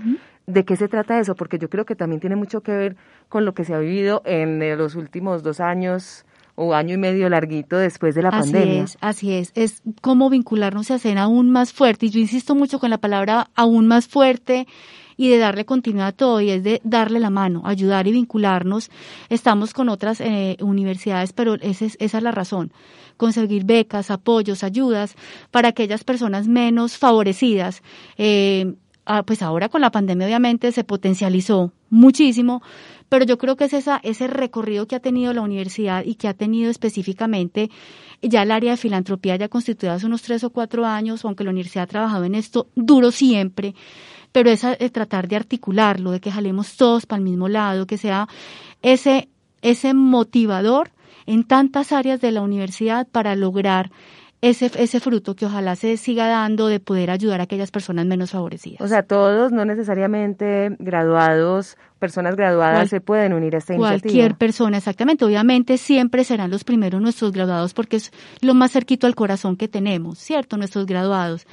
¿De 0.46 0.64
qué 0.64 0.76
se 0.76 0.88
trata 0.88 1.18
eso? 1.18 1.34
Porque 1.34 1.58
yo 1.58 1.68
creo 1.68 1.84
que 1.84 1.96
también 1.96 2.20
tiene 2.20 2.36
mucho 2.36 2.60
que 2.60 2.72
ver 2.72 2.96
con 3.28 3.44
lo 3.44 3.54
que 3.54 3.64
se 3.64 3.74
ha 3.74 3.78
vivido 3.78 4.22
en 4.24 4.60
los 4.78 4.94
últimos 4.94 5.42
dos 5.42 5.60
años 5.60 6.24
o 6.54 6.74
año 6.74 6.94
y 6.94 6.98
medio 6.98 7.28
larguito 7.28 7.76
después 7.76 8.14
de 8.14 8.22
la 8.22 8.30
pandemia. 8.30 8.84
Así 8.84 8.96
es, 8.96 8.98
así 9.00 9.32
es. 9.34 9.52
Es 9.54 9.82
como 10.00 10.30
vincularnos 10.30 10.90
y 10.90 10.94
hacer 10.94 11.18
aún 11.18 11.50
más 11.50 11.72
fuerte. 11.72 12.06
Y 12.06 12.10
yo 12.10 12.18
insisto 12.18 12.54
mucho 12.54 12.78
con 12.78 12.90
la 12.90 12.98
palabra 12.98 13.48
aún 13.54 13.86
más 13.86 14.08
fuerte 14.08 14.66
y 15.16 15.28
de 15.28 15.38
darle 15.38 15.64
continuidad 15.64 16.08
a 16.08 16.12
todo 16.12 16.40
y 16.40 16.50
es 16.50 16.62
de 16.62 16.80
darle 16.84 17.20
la 17.20 17.30
mano, 17.30 17.62
ayudar 17.64 18.06
y 18.06 18.12
vincularnos. 18.12 18.90
Estamos 19.28 19.72
con 19.72 19.88
otras 19.88 20.20
eh, 20.20 20.56
universidades, 20.60 21.32
pero 21.32 21.54
esa 21.54 21.84
es, 21.86 21.96
esa 22.00 22.18
es 22.18 22.24
la 22.24 22.32
razón. 22.32 22.72
Conseguir 23.16 23.64
becas, 23.64 24.10
apoyos, 24.10 24.62
ayudas 24.62 25.16
para 25.50 25.68
aquellas 25.68 26.04
personas 26.04 26.48
menos 26.48 26.98
favorecidas. 26.98 27.82
Eh, 28.18 28.74
ah, 29.06 29.22
pues 29.22 29.42
ahora 29.42 29.68
con 29.68 29.80
la 29.80 29.90
pandemia 29.90 30.26
obviamente 30.26 30.70
se 30.72 30.84
potencializó 30.84 31.72
muchísimo, 31.88 32.62
pero 33.08 33.24
yo 33.24 33.38
creo 33.38 33.56
que 33.56 33.64
es 33.64 33.72
esa, 33.72 34.00
ese 34.02 34.26
recorrido 34.26 34.86
que 34.86 34.96
ha 34.96 35.00
tenido 35.00 35.32
la 35.32 35.40
universidad 35.40 36.04
y 36.04 36.16
que 36.16 36.28
ha 36.28 36.34
tenido 36.34 36.70
específicamente 36.70 37.70
ya 38.22 38.42
el 38.42 38.50
área 38.50 38.72
de 38.72 38.76
filantropía 38.76 39.36
ya 39.36 39.48
constituida 39.48 39.94
hace 39.94 40.06
unos 40.06 40.22
tres 40.22 40.42
o 40.44 40.50
cuatro 40.50 40.84
años, 40.84 41.24
aunque 41.24 41.44
la 41.44 41.50
universidad 41.50 41.84
ha 41.84 41.86
trabajado 41.86 42.24
en 42.24 42.34
esto 42.34 42.68
duro 42.74 43.10
siempre, 43.10 43.74
pero 44.36 44.50
es 44.50 44.92
tratar 44.92 45.28
de 45.28 45.36
articularlo, 45.36 46.10
de 46.10 46.20
que 46.20 46.30
jalemos 46.30 46.76
todos 46.76 47.06
para 47.06 47.16
el 47.16 47.24
mismo 47.24 47.48
lado, 47.48 47.86
que 47.86 47.96
sea 47.96 48.28
ese, 48.82 49.30
ese 49.62 49.94
motivador 49.94 50.90
en 51.24 51.42
tantas 51.42 51.90
áreas 51.90 52.20
de 52.20 52.32
la 52.32 52.42
universidad 52.42 53.08
para 53.08 53.34
lograr 53.34 53.90
ese, 54.42 54.70
ese 54.76 55.00
fruto 55.00 55.34
que 55.34 55.46
ojalá 55.46 55.76
se 55.76 55.96
siga 55.96 56.28
dando 56.28 56.68
de 56.68 56.78
poder 56.78 57.10
ayudar 57.10 57.40
a 57.40 57.44
aquellas 57.44 57.70
personas 57.70 58.06
menos 58.06 58.30
favorecidas. 58.30 58.80
O 58.80 58.88
sea, 58.88 59.02
todos, 59.02 59.50
no 59.52 59.64
necesariamente 59.64 60.76
graduados, 60.78 61.76
personas 61.98 62.36
graduadas 62.36 62.90
se 62.90 63.00
pueden 63.00 63.32
unir 63.32 63.54
a 63.54 63.58
esta 63.58 63.74
iniciativa. 63.74 64.00
Cualquier 64.00 64.34
persona, 64.36 64.76
exactamente. 64.76 65.24
Obviamente 65.24 65.78
siempre 65.78 66.24
serán 66.24 66.50
los 66.50 66.64
primeros 66.64 67.00
nuestros 67.00 67.32
graduados 67.32 67.72
porque 67.72 67.96
es 67.96 68.12
lo 68.40 68.54
más 68.54 68.72
cerquito 68.72 69.06
al 69.06 69.14
corazón 69.14 69.56
que 69.56 69.68
tenemos, 69.68 70.18
¿cierto? 70.18 70.56
Nuestros 70.56 70.86
graduados. 70.86 71.46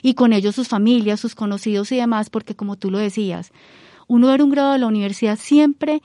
Y 0.00 0.14
con 0.14 0.32
ellos 0.32 0.54
sus 0.54 0.68
familias, 0.68 1.20
sus 1.20 1.34
conocidos 1.34 1.90
y 1.92 1.96
demás, 1.96 2.30
porque 2.30 2.54
como 2.54 2.76
tú 2.76 2.90
lo 2.90 2.98
decías, 2.98 3.52
uno 4.06 4.28
ver 4.28 4.42
un 4.42 4.50
grado 4.50 4.72
de 4.72 4.78
la 4.78 4.86
universidad 4.86 5.36
siempre 5.36 6.02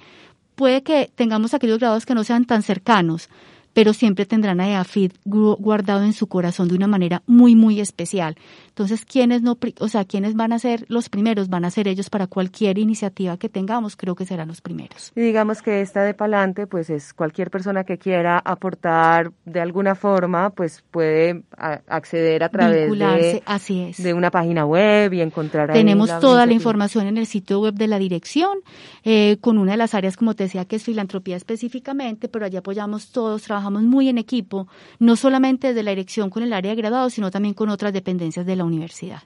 puede 0.56 0.84
que 0.84 1.12
tengamos 1.16 1.54
aquellos 1.54 1.80
grados 1.80 2.06
que 2.06 2.16
no 2.16 2.24
sean 2.24 2.46
tan 2.46 2.64
cercanos, 2.64 3.30
pero 3.74 3.94
siempre 3.94 4.26
tendrán 4.26 4.62
a 4.62 4.70
EAFID 4.70 5.12
guardado 5.26 6.04
en 6.04 6.14
su 6.14 6.28
corazón 6.28 6.68
de 6.68 6.76
una 6.76 6.88
manera 6.88 7.24
muy, 7.26 7.56
muy 7.56 7.80
especial. 7.80 8.36
Entonces, 8.70 9.06
¿quiénes 9.06 9.42
no, 9.42 9.58
o 9.80 9.88
sea, 9.88 10.06
quiénes 10.06 10.36
van 10.36 10.54
a 10.54 10.60
ser 10.60 10.86
los 10.88 11.10
primeros? 11.10 11.50
Van 11.50 11.66
a 11.66 11.72
ser 11.72 11.88
ellos 11.88 12.10
para 12.10 12.28
cualquier 12.28 12.78
iniciativa 12.78 13.38
que 13.38 13.50
tengamos, 13.50 13.96
creo 13.96 14.16
que 14.16 14.26
serán 14.26 14.48
los 14.48 14.62
primeros. 14.62 15.12
Y 15.16 15.22
digamos 15.22 15.62
que 15.62 15.82
esta 15.82 16.04
de 16.04 16.14
Palante, 16.14 16.68
pues 16.68 16.90
es 16.90 17.14
cualquier 17.14 17.52
persona 17.52 17.84
que 17.84 17.98
quiera 17.98 18.40
aportar 18.40 19.32
de 19.46 19.60
alguna 19.60 19.96
forma, 19.96 20.52
pues 20.52 20.84
puede 20.92 21.44
acceder 21.58 22.44
a 22.44 22.50
través 22.50 22.92
de, 22.92 23.44
así 23.46 23.82
es. 23.82 24.02
de 24.02 24.14
una 24.14 24.32
página 24.32 24.66
web 24.66 25.14
y 25.14 25.22
encontrar 25.22 25.72
Tenemos 25.72 26.20
toda 26.20 26.46
la 26.46 26.54
información 26.54 27.08
en 27.08 27.18
el 27.18 27.26
sitio 27.26 27.60
web 27.60 27.74
de 27.74 27.88
la 27.88 28.00
dirección, 28.00 28.60
eh, 29.04 29.38
con 29.42 29.58
una 29.58 29.74
de 29.74 29.78
las 29.78 29.94
áreas, 29.94 30.18
como 30.18 30.36
te 30.36 30.44
decía, 30.44 30.66
que 30.66 30.76
es 30.76 30.84
filantropía 30.84 31.36
específicamente, 31.36 32.28
pero 32.28 32.46
allí 32.46 32.58
apoyamos 32.58 33.12
todos, 33.12 33.44
trabajamos 33.44 33.63
trabajamos 33.64 33.84
muy 33.84 34.10
en 34.10 34.18
equipo, 34.18 34.68
no 35.00 35.16
solamente 35.16 35.68
desde 35.68 35.84
la 35.84 35.92
dirección 35.92 36.30
con 36.30 36.44
el 36.44 36.54
área 36.54 36.72
de 36.72 36.82
graduados, 36.82 37.14
sino 37.14 37.32
también 37.32 37.54
con 37.54 37.70
otras 37.70 37.94
dependencias 37.94 38.46
de 38.46 38.56
la 38.56 38.66
universidad. 38.66 39.20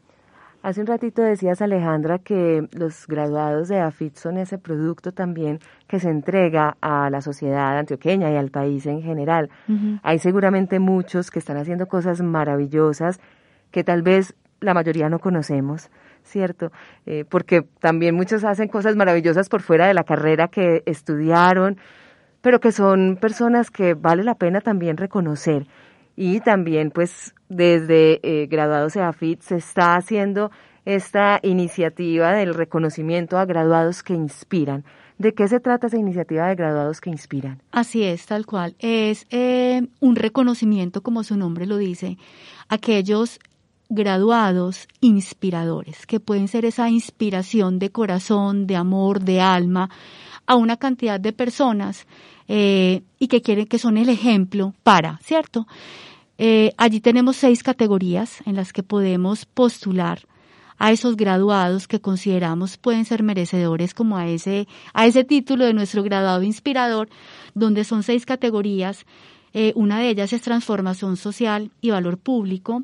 Hace 0.62 0.82
un 0.82 0.88
ratito 0.88 1.22
decías, 1.22 1.62
Alejandra, 1.62 2.20
que 2.20 2.68
los 2.72 3.08
graduados 3.08 3.68
de 3.68 3.80
AFIT 3.80 4.16
son 4.16 4.38
ese 4.38 4.58
producto 4.58 5.12
también 5.12 5.60
que 5.88 6.00
se 6.00 6.10
entrega 6.10 6.78
a 6.82 7.10
la 7.10 7.22
sociedad 7.22 7.78
antioqueña 7.78 8.32
y 8.32 8.36
al 8.36 8.50
país 8.50 8.86
en 8.86 9.02
general. 9.02 9.50
Hay 10.04 10.20
seguramente 10.20 10.80
muchos 10.80 11.32
que 11.32 11.40
están 11.40 11.58
haciendo 11.58 11.88
cosas 11.88 12.22
maravillosas 12.22 13.20
que 13.72 13.84
tal 13.84 14.02
vez 14.02 14.36
la 14.60 14.74
mayoría 14.74 15.10
no 15.10 15.20
conocemos, 15.20 15.90
¿cierto? 16.24 16.72
Eh, 17.06 17.24
porque 17.30 17.62
también 17.80 18.16
muchos 18.16 18.44
hacen 18.44 18.68
cosas 18.68 18.96
maravillosas 18.96 19.48
por 19.48 19.62
fuera 19.62 19.88
de 19.88 19.94
la 19.94 20.04
carrera 20.04 20.48
que 20.48 20.84
estudiaron 20.86 21.78
pero 22.48 22.62
que 22.62 22.72
son 22.72 23.18
personas 23.20 23.70
que 23.70 23.94
vale 23.94 24.24
la 24.24 24.36
pena 24.36 24.62
también 24.62 24.96
reconocer. 24.96 25.68
Y 26.16 26.40
también, 26.40 26.92
pues, 26.92 27.36
desde 27.50 28.22
eh, 28.24 28.48
Graduados 28.48 28.96
EAFIT 28.96 29.42
se 29.42 29.58
está 29.58 29.98
haciendo 29.98 30.50
esta 30.86 31.42
iniciativa 31.44 32.32
del 32.32 32.54
reconocimiento 32.54 33.38
a 33.38 33.44
graduados 33.44 34.02
que 34.02 34.14
inspiran. 34.14 34.86
¿De 35.18 35.34
qué 35.34 35.50
se 35.50 35.60
trata 35.60 35.88
esa 35.88 35.98
iniciativa 35.98 36.48
de 36.48 36.56
graduados 36.56 37.02
que 37.02 37.10
inspiran? 37.10 37.62
Así 37.74 38.04
es, 38.04 38.26
tal 38.26 38.46
cual. 38.46 38.78
Es 38.80 39.28
eh, 39.30 39.86
un 40.00 40.16
reconocimiento, 40.16 41.04
como 41.04 41.26
su 41.26 41.36
nombre 41.36 41.66
lo 41.66 41.76
dice, 41.76 42.18
aquellos 42.70 43.42
graduados 43.90 44.88
inspiradores, 45.02 46.06
que 46.06 46.22
pueden 46.22 46.48
ser 46.48 46.64
esa 46.64 46.90
inspiración 46.90 47.78
de 47.78 47.90
corazón, 47.90 48.68
de 48.68 48.78
amor, 48.78 49.20
de 49.20 49.42
alma, 49.42 49.90
a 50.46 50.56
una 50.56 50.78
cantidad 50.78 51.20
de 51.20 51.34
personas 51.34 52.08
eh, 52.48 53.02
y 53.20 53.28
que 53.28 53.42
quieren 53.42 53.68
que 53.68 53.80
son 53.80 53.98
el 53.98 54.10
ejemplo 54.10 54.74
para, 54.84 55.20
¿cierto? 55.24 55.68
Eh, 56.38 56.74
allí 56.78 57.00
tenemos 57.00 57.36
seis 57.36 57.64
categorías 57.64 58.42
en 58.46 58.56
las 58.56 58.74
que 58.74 58.84
podemos 58.84 59.46
postular 59.46 60.22
a 60.78 60.92
esos 60.92 61.18
graduados 61.18 61.88
que 61.88 62.00
consideramos 62.00 62.78
pueden 62.78 63.06
ser 63.06 63.24
merecedores 63.24 63.94
como 63.94 64.18
a 64.18 64.28
ese, 64.28 64.68
a 64.94 65.08
ese 65.08 65.24
título 65.24 65.66
de 65.66 65.74
nuestro 65.74 66.04
graduado 66.04 66.44
inspirador, 66.44 67.10
donde 67.56 67.84
son 67.84 68.04
seis 68.04 68.26
categorías. 68.26 69.06
Eh, 69.54 69.74
una 69.76 70.00
de 70.00 70.10
ellas 70.10 70.34
es 70.34 70.42
transformación 70.42 71.18
social 71.18 71.72
y 71.82 71.90
valor 71.90 72.18
público, 72.18 72.84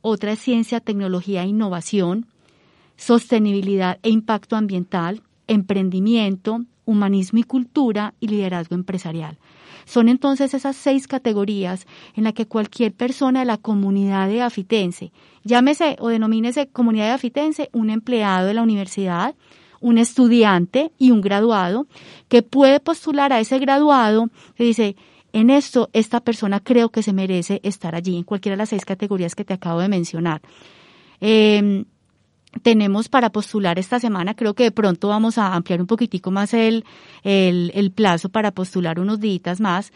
otra 0.00 0.32
es 0.32 0.38
ciencia, 0.38 0.80
tecnología 0.80 1.42
e 1.42 1.48
innovación, 1.48 2.26
sostenibilidad 2.96 3.98
e 4.02 4.10
impacto 4.10 4.54
ambiental, 4.54 5.22
emprendimiento, 5.48 6.64
humanismo 6.92 7.38
y 7.38 7.44
cultura 7.44 8.14
y 8.20 8.28
liderazgo 8.28 8.74
empresarial. 8.74 9.38
Son 9.84 10.08
entonces 10.08 10.54
esas 10.54 10.76
seis 10.76 11.08
categorías 11.08 11.86
en 12.14 12.24
las 12.24 12.34
que 12.34 12.46
cualquier 12.46 12.92
persona 12.92 13.40
de 13.40 13.46
la 13.46 13.58
comunidad 13.58 14.28
de 14.28 14.42
afitense, 14.42 15.12
llámese 15.44 15.96
o 15.98 16.08
denomínese 16.08 16.68
comunidad 16.68 17.06
de 17.06 17.12
afitense, 17.12 17.68
un 17.72 17.90
empleado 17.90 18.46
de 18.46 18.54
la 18.54 18.62
universidad, 18.62 19.34
un 19.80 19.98
estudiante 19.98 20.92
y 20.98 21.10
un 21.10 21.20
graduado, 21.20 21.86
que 22.28 22.42
puede 22.42 22.78
postular 22.78 23.32
a 23.32 23.40
ese 23.40 23.58
graduado 23.58 24.30
que 24.54 24.64
dice, 24.64 24.96
en 25.32 25.50
esto 25.50 25.90
esta 25.92 26.20
persona 26.20 26.60
creo 26.60 26.90
que 26.90 27.02
se 27.02 27.12
merece 27.12 27.60
estar 27.64 27.94
allí, 27.94 28.16
en 28.16 28.22
cualquiera 28.22 28.54
de 28.54 28.58
las 28.58 28.68
seis 28.68 28.84
categorías 28.84 29.34
que 29.34 29.44
te 29.44 29.54
acabo 29.54 29.80
de 29.80 29.88
mencionar. 29.88 30.40
Em, 31.20 31.84
tenemos 32.60 33.08
para 33.08 33.30
postular 33.30 33.78
esta 33.78 33.98
semana, 33.98 34.34
creo 34.34 34.54
que 34.54 34.64
de 34.64 34.70
pronto 34.72 35.08
vamos 35.08 35.38
a 35.38 35.54
ampliar 35.54 35.80
un 35.80 35.86
poquitico 35.86 36.30
más 36.30 36.52
el, 36.52 36.84
el, 37.24 37.90
plazo 37.92 38.28
para 38.28 38.50
postular 38.50 39.00
unos 39.00 39.20
días 39.20 39.60
más. 39.60 39.92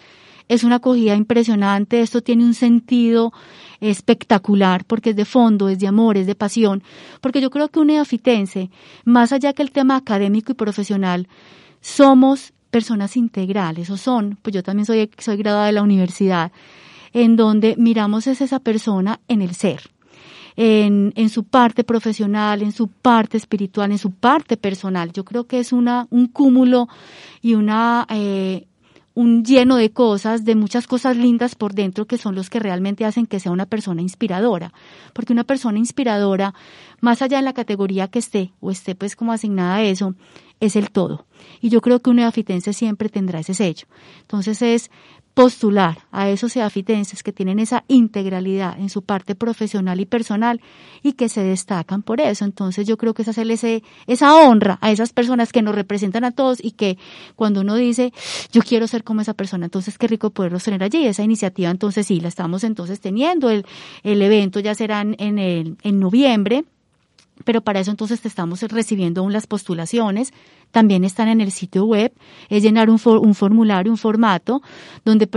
Es 0.49 0.63
una 0.63 0.77
acogida 0.77 1.17
impresionante, 1.17 2.01
esto 2.01 2.23
tiene 2.23 2.45
un 2.45 2.55
sentido 2.55 3.33
espectacular 3.81 4.85
porque 4.85 5.11
es 5.11 5.17
de 5.17 5.25
fondo, 5.25 5.69
es 5.69 5.81
de 5.81 5.89
amor, 5.89 6.17
es 6.17 6.27
de 6.27 6.37
pasión, 6.37 6.83
porque 7.21 7.41
yo 7.41 7.51
creo 7.51 7.69
que 7.69 7.81
un 7.81 7.89
neofitense, 7.89 8.71
más 9.05 9.33
allá 9.33 9.53
que 9.53 9.63
el 9.63 9.73
tema 9.73 9.97
académico 9.97 10.53
y 10.53 10.55
profesional, 10.55 11.29
somos 11.81 12.53
personas 12.71 13.17
integrales, 13.17 13.91
o 13.91 13.97
son, 13.97 14.39
pues 14.41 14.55
yo 14.55 14.63
también 14.63 14.87
soy, 14.87 15.11
soy 15.19 15.37
graduada 15.37 15.67
de 15.67 15.73
la 15.73 15.83
universidad, 15.83 16.53
en 17.13 17.35
donde 17.37 17.75
miramos 17.77 18.27
es 18.27 18.41
esa 18.41 18.61
persona 18.61 19.21
en 19.29 19.43
el 19.43 19.55
ser, 19.55 19.91
en, 20.57 21.13
en 21.17 21.29
su 21.29 21.45
parte 21.45 21.85
profesional, 21.85 22.63
en 22.63 22.73
su 22.73 22.89
parte 22.89 23.37
espiritual, 23.37 23.93
en 23.93 23.99
su 23.99 24.11
parte 24.11 24.57
personal. 24.57 25.13
Yo 25.13 25.25
creo 25.25 25.47
que 25.47 25.59
es 25.59 25.73
una, 25.73 26.07
un 26.11 26.27
cúmulo 26.27 26.89
y 27.43 27.55
una, 27.55 28.07
eh, 28.11 28.67
un 29.15 29.45
lleno 29.45 29.77
de 29.77 29.91
cosas, 29.91 30.45
de 30.45 30.55
muchas 30.55 30.87
cosas 30.87 31.17
lindas 31.17 31.55
por 31.55 31.75
dentro 31.75 32.07
que 32.07 32.19
son 32.19 32.35
los 32.35 32.51
que 32.51 32.59
realmente 32.59 33.05
hacen 33.05 33.27
que 33.27 33.41
sea 33.41 33.53
una 33.53 33.67
persona 33.67 34.03
inspiradora. 34.03 34.73
Porque 35.13 35.33
una 35.33 35.45
persona 35.45 35.79
inspiradora, 35.79 36.55
más 37.01 37.23
allá 37.23 37.39
de 37.39 37.43
la 37.43 37.53
categoría 37.53 38.09
que 38.09 38.19
esté 38.19 38.53
o 38.61 38.71
esté 38.71 38.95
pues 38.95 39.15
como 39.15 39.33
asignada 39.33 39.77
a 39.77 39.83
eso, 39.83 40.15
es 40.61 40.77
el 40.77 40.91
todo. 40.91 41.26
Y 41.61 41.69
yo 41.69 41.81
creo 41.81 42.01
que 42.01 42.11
un 42.11 42.17
neofitense 42.17 42.73
siempre 42.73 43.09
tendrá 43.09 43.41
ese 43.41 43.55
sello. 43.55 43.87
Entonces 44.23 44.63
es 44.63 44.91
postular 45.37 45.99
a 46.13 46.31
esos 46.31 46.57
eafitenses 46.57 47.23
que 47.23 47.31
tienen 47.31 47.59
esa 47.59 47.85
integralidad 47.89 48.81
en 48.81 48.89
su 48.89 49.03
parte 49.03 49.35
profesional 49.35 50.01
y 50.01 50.07
personal 50.07 50.63
y 51.03 51.13
que 51.13 51.29
se 51.29 51.43
destacan 51.43 52.03
por 52.03 52.23
eso. 52.23 52.47
Entonces 52.47 52.87
yo 52.87 52.97
creo 52.97 53.13
que 53.13 53.21
es 53.21 53.29
hacerle 53.29 53.83
esa 54.07 54.35
honra 54.35 54.79
a 54.81 54.91
esas 54.91 55.13
personas 55.13 55.53
que 55.53 55.61
nos 55.61 55.75
representan 55.75 56.25
a 56.25 56.31
todos 56.31 56.65
y 56.65 56.71
que 56.71 56.97
cuando 57.35 57.61
uno 57.61 57.75
dice 57.75 58.15
yo 58.51 58.63
quiero 58.63 58.87
ser 58.87 59.05
como 59.05 59.21
esa 59.21 59.35
persona, 59.35 59.67
entonces 59.67 59.99
qué 59.99 60.09
rico 60.09 60.31
poderlos 60.31 60.65
tener 60.65 60.83
allí. 60.83 61.07
Esa 61.07 61.23
iniciativa 61.23 61.71
entonces 61.71 62.07
sí, 62.07 62.19
la 62.19 62.29
estamos 62.29 62.65
entonces 62.65 63.01
teniendo. 63.01 63.51
El, 63.51 63.67
el 64.05 64.23
evento 64.23 64.61
ya 64.61 64.75
será 64.75 65.03
en, 65.03 65.39
el, 65.39 65.77
en 65.83 66.01
noviembre 66.01 66.65
pero 67.45 67.61
para 67.61 67.81
eso 67.81 67.91
entonces 67.91 68.21
te 68.21 68.29
estamos 68.29 68.63
recibiendo 68.63 69.21
aún 69.21 69.33
las 69.33 69.47
postulaciones. 69.47 70.33
También 70.71 71.05
están 71.05 71.29
en 71.29 71.41
el 71.41 71.53
sitio 71.53 71.85
web, 71.85 72.13
es 72.49 72.63
llenar 72.63 72.91
un, 72.91 72.99
un 73.05 73.35
formulario, 73.35 73.93
un 73.93 73.99
formato, 73.99 74.63
donde 75.05 75.29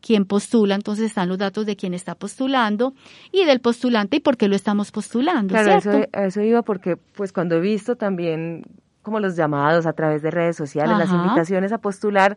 quien 0.00 0.24
postula, 0.26 0.74
entonces 0.74 1.06
están 1.06 1.28
los 1.28 1.38
datos 1.38 1.66
de 1.66 1.76
quien 1.76 1.94
está 1.94 2.14
postulando 2.14 2.94
y 3.32 3.44
del 3.44 3.60
postulante 3.60 4.18
y 4.18 4.20
por 4.20 4.36
qué 4.36 4.48
lo 4.48 4.56
estamos 4.56 4.92
postulando. 4.92 5.54
Claro, 5.54 5.78
Eso, 5.78 6.06
eso 6.12 6.40
iba 6.40 6.62
porque 6.62 6.96
pues 6.96 7.32
cuando 7.32 7.56
he 7.56 7.60
visto 7.60 7.96
también 7.96 8.64
como 9.02 9.20
los 9.20 9.36
llamados 9.36 9.86
a 9.86 9.92
través 9.92 10.22
de 10.22 10.30
redes 10.30 10.56
sociales, 10.56 10.96
las 10.96 11.10
invitaciones 11.10 11.72
a 11.72 11.78
postular, 11.78 12.36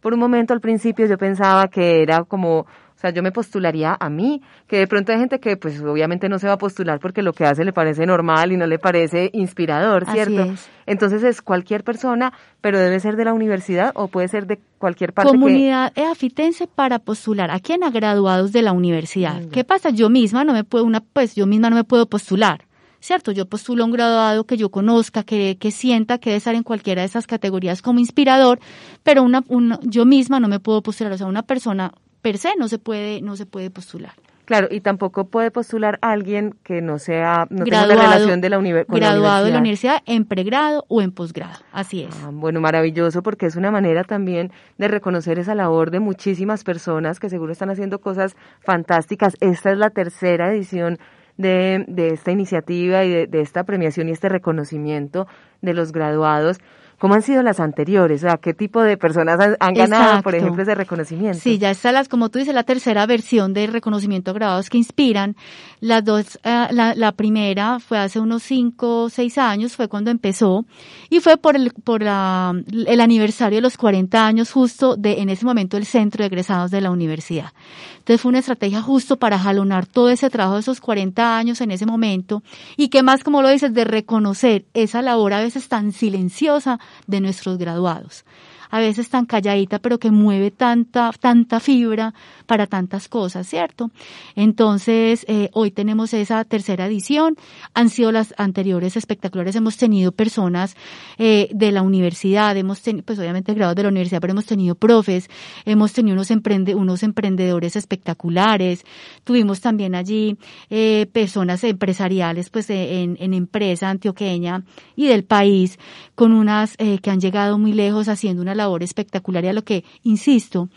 por 0.00 0.14
un 0.14 0.20
momento 0.20 0.54
al 0.54 0.60
principio 0.60 1.06
yo 1.06 1.18
pensaba 1.18 1.68
que 1.68 2.02
era 2.02 2.22
como 2.24 2.66
o 2.98 3.00
sea, 3.00 3.10
yo 3.10 3.22
me 3.22 3.30
postularía 3.30 3.96
a 4.00 4.10
mí, 4.10 4.42
que 4.66 4.76
de 4.78 4.88
pronto 4.88 5.12
hay 5.12 5.20
gente 5.20 5.38
que 5.38 5.56
pues 5.56 5.80
obviamente 5.80 6.28
no 6.28 6.40
se 6.40 6.48
va 6.48 6.54
a 6.54 6.58
postular 6.58 6.98
porque 6.98 7.22
lo 7.22 7.32
que 7.32 7.44
hace 7.44 7.64
le 7.64 7.72
parece 7.72 8.04
normal 8.06 8.50
y 8.50 8.56
no 8.56 8.66
le 8.66 8.80
parece 8.80 9.30
inspirador, 9.34 10.04
¿cierto? 10.10 10.52
Entonces 10.84 11.22
es 11.22 11.40
cualquier 11.40 11.84
persona, 11.84 12.32
pero 12.60 12.76
debe 12.80 12.98
ser 12.98 13.14
de 13.14 13.24
la 13.24 13.34
universidad 13.34 13.92
o 13.94 14.08
puede 14.08 14.26
ser 14.26 14.48
de 14.48 14.58
cualquier 14.78 15.12
parte. 15.12 15.30
Comunidad 15.30 15.92
eafitense 15.94 16.66
para 16.66 16.98
postular. 16.98 17.52
¿A 17.52 17.60
quién? 17.60 17.84
A 17.84 17.90
graduados 17.90 18.50
de 18.50 18.62
la 18.62 18.72
universidad. 18.72 19.42
Mm. 19.42 19.50
¿Qué 19.50 19.62
pasa? 19.62 19.90
Yo 19.90 20.10
misma 20.10 20.42
no 20.42 20.52
me 20.52 20.64
puedo, 20.64 20.82
una, 20.82 20.98
pues 20.98 21.36
yo 21.36 21.46
misma 21.46 21.70
no 21.70 21.76
me 21.76 21.84
puedo 21.84 22.06
postular. 22.06 22.64
¿cierto? 23.00 23.30
Yo 23.30 23.46
postulo 23.46 23.84
a 23.84 23.86
un 23.86 23.92
graduado 23.92 24.42
que 24.42 24.56
yo 24.56 24.70
conozca, 24.70 25.22
que, 25.22 25.56
que 25.60 25.70
sienta 25.70 26.18
que 26.18 26.30
debe 26.30 26.38
estar 26.38 26.56
en 26.56 26.64
cualquiera 26.64 27.02
de 27.02 27.06
esas 27.06 27.28
categorías 27.28 27.80
como 27.80 28.00
inspirador, 28.00 28.58
pero 29.04 29.22
una, 29.22 29.44
una, 29.46 29.78
yo 29.84 30.04
misma 30.04 30.40
no 30.40 30.48
me 30.48 30.58
puedo 30.58 30.82
postular, 30.82 31.12
o 31.12 31.16
sea, 31.16 31.28
una 31.28 31.44
persona 31.44 31.92
per 32.22 32.38
se 32.38 32.56
no 32.56 32.68
se 32.68 32.78
puede, 32.78 33.20
no 33.20 33.36
se 33.36 33.46
puede 33.46 33.70
postular. 33.70 34.12
Claro, 34.48 34.68
y 34.70 34.80
tampoco 34.80 35.26
puede 35.28 35.50
postular 35.50 35.98
alguien 36.00 36.54
que 36.64 36.80
no 36.80 36.98
sea, 36.98 37.46
no 37.50 37.66
graduado, 37.66 37.88
tenga 37.90 38.02
la 38.02 38.14
relación 38.14 38.40
de 38.40 38.48
la, 38.48 38.56
con 38.86 38.98
graduado 38.98 39.44
de 39.44 39.50
la 39.50 39.58
universidad 39.58 40.02
en 40.06 40.24
pregrado 40.24 40.86
o 40.88 41.02
en 41.02 41.12
posgrado. 41.12 41.62
Así 41.70 42.04
es. 42.04 42.14
Ah, 42.24 42.30
bueno, 42.32 42.58
maravilloso, 42.58 43.22
porque 43.22 43.44
es 43.44 43.56
una 43.56 43.70
manera 43.70 44.04
también 44.04 44.50
de 44.78 44.88
reconocer 44.88 45.38
esa 45.38 45.54
labor 45.54 45.90
de 45.90 46.00
muchísimas 46.00 46.64
personas 46.64 47.20
que 47.20 47.28
seguro 47.28 47.52
están 47.52 47.68
haciendo 47.68 48.00
cosas 48.00 48.36
fantásticas. 48.60 49.36
Esta 49.40 49.70
es 49.70 49.76
la 49.76 49.90
tercera 49.90 50.50
edición 50.50 50.96
de, 51.36 51.84
de 51.86 52.08
esta 52.14 52.30
iniciativa 52.30 53.04
y 53.04 53.10
de, 53.10 53.26
de 53.26 53.42
esta 53.42 53.64
premiación 53.64 54.08
y 54.08 54.12
este 54.12 54.30
reconocimiento 54.30 55.26
de 55.60 55.74
los 55.74 55.92
graduados. 55.92 56.56
¿Cómo 56.98 57.14
han 57.14 57.22
sido 57.22 57.44
las 57.44 57.60
anteriores? 57.60 58.22
Sea, 58.22 58.38
¿qué 58.38 58.54
tipo 58.54 58.82
de 58.82 58.96
personas 58.96 59.38
han, 59.60 59.74
ganado, 59.74 60.20
por 60.22 60.34
ejemplo, 60.34 60.62
ese 60.62 60.74
reconocimiento? 60.74 61.38
Sí, 61.38 61.56
ya 61.56 61.70
está, 61.70 61.92
las, 61.92 62.08
como 62.08 62.28
tú 62.28 62.40
dices, 62.40 62.52
la 62.52 62.64
tercera 62.64 63.06
versión 63.06 63.54
de 63.54 63.68
reconocimiento 63.68 64.34
graduados 64.34 64.68
que 64.68 64.78
inspiran. 64.78 65.36
Las 65.78 66.04
dos, 66.04 66.40
eh, 66.42 66.66
la, 66.72 66.96
la, 66.96 67.12
primera 67.12 67.78
fue 67.78 67.98
hace 67.98 68.18
unos 68.18 68.42
cinco 68.42 69.04
o 69.04 69.10
seis 69.10 69.38
años, 69.38 69.76
fue 69.76 69.86
cuando 69.86 70.10
empezó, 70.10 70.64
y 71.08 71.20
fue 71.20 71.36
por 71.36 71.54
el, 71.54 71.72
por 71.72 72.02
la, 72.02 72.52
el 72.66 73.00
aniversario 73.00 73.58
de 73.58 73.62
los 73.62 73.76
40 73.76 74.26
años 74.26 74.50
justo 74.50 74.96
de, 74.96 75.20
en 75.20 75.28
ese 75.28 75.44
momento, 75.44 75.76
el 75.76 75.86
centro 75.86 76.24
de 76.24 76.26
egresados 76.26 76.72
de 76.72 76.80
la 76.80 76.90
universidad. 76.90 77.52
Entonces 77.98 78.20
fue 78.20 78.30
una 78.30 78.40
estrategia 78.40 78.82
justo 78.82 79.18
para 79.18 79.38
jalonar 79.38 79.86
todo 79.86 80.08
ese 80.08 80.30
trabajo 80.30 80.54
de 80.54 80.62
esos 80.62 80.80
40 80.80 81.38
años 81.38 81.60
en 81.60 81.70
ese 81.70 81.86
momento, 81.86 82.42
y 82.76 82.88
que 82.88 83.04
más, 83.04 83.22
como 83.22 83.40
lo 83.40 83.50
dices, 83.50 83.72
de 83.72 83.84
reconocer 83.84 84.64
esa 84.74 85.00
labor 85.00 85.32
a 85.32 85.40
veces 85.40 85.68
tan 85.68 85.92
silenciosa 85.92 86.80
de 87.06 87.20
nuestros 87.20 87.58
graduados 87.58 88.24
a 88.70 88.80
veces 88.80 89.08
tan 89.08 89.26
calladita, 89.26 89.78
pero 89.78 89.98
que 89.98 90.10
mueve 90.10 90.50
tanta, 90.50 91.10
tanta 91.18 91.60
fibra 91.60 92.14
para 92.46 92.66
tantas 92.66 93.08
cosas, 93.08 93.46
¿cierto? 93.46 93.90
Entonces, 94.34 95.24
eh, 95.28 95.50
hoy 95.52 95.70
tenemos 95.70 96.14
esa 96.14 96.44
tercera 96.44 96.86
edición, 96.86 97.36
han 97.74 97.90
sido 97.90 98.12
las 98.12 98.34
anteriores 98.38 98.96
espectaculares, 98.96 99.56
hemos 99.56 99.76
tenido 99.76 100.12
personas 100.12 100.76
eh, 101.18 101.48
de 101.52 101.72
la 101.72 101.82
universidad, 101.82 102.56
hemos 102.56 102.82
tenido, 102.82 103.04
pues 103.04 103.18
obviamente 103.18 103.54
grados 103.54 103.76
de 103.76 103.82
la 103.82 103.88
universidad, 103.88 104.20
pero 104.20 104.32
hemos 104.32 104.46
tenido 104.46 104.74
profes, 104.74 105.28
hemos 105.64 105.92
tenido 105.92 106.14
unos, 106.14 106.30
emprende, 106.30 106.74
unos 106.74 107.02
emprendedores 107.02 107.76
espectaculares, 107.76 108.84
tuvimos 109.24 109.60
también 109.60 109.94
allí 109.94 110.36
eh, 110.70 111.06
personas 111.12 111.64
empresariales, 111.64 112.50
pues 112.50 112.70
en, 112.70 113.16
en 113.20 113.34
empresa 113.34 113.90
antioqueña 113.90 114.64
y 114.96 115.06
del 115.06 115.24
país, 115.24 115.78
con 116.14 116.32
unas 116.32 116.76
que 116.76 117.10
han 117.10 117.20
llegado 117.20 117.58
muy 117.58 117.72
lejos 117.72 118.08
haciendo 118.08 118.42
una 118.42 118.54
labor 118.58 118.82
espectacular 118.82 119.44
y 119.44 119.48
a 119.48 119.52
lo 119.54 119.64
que, 119.64 119.84
insisto, 120.02 120.68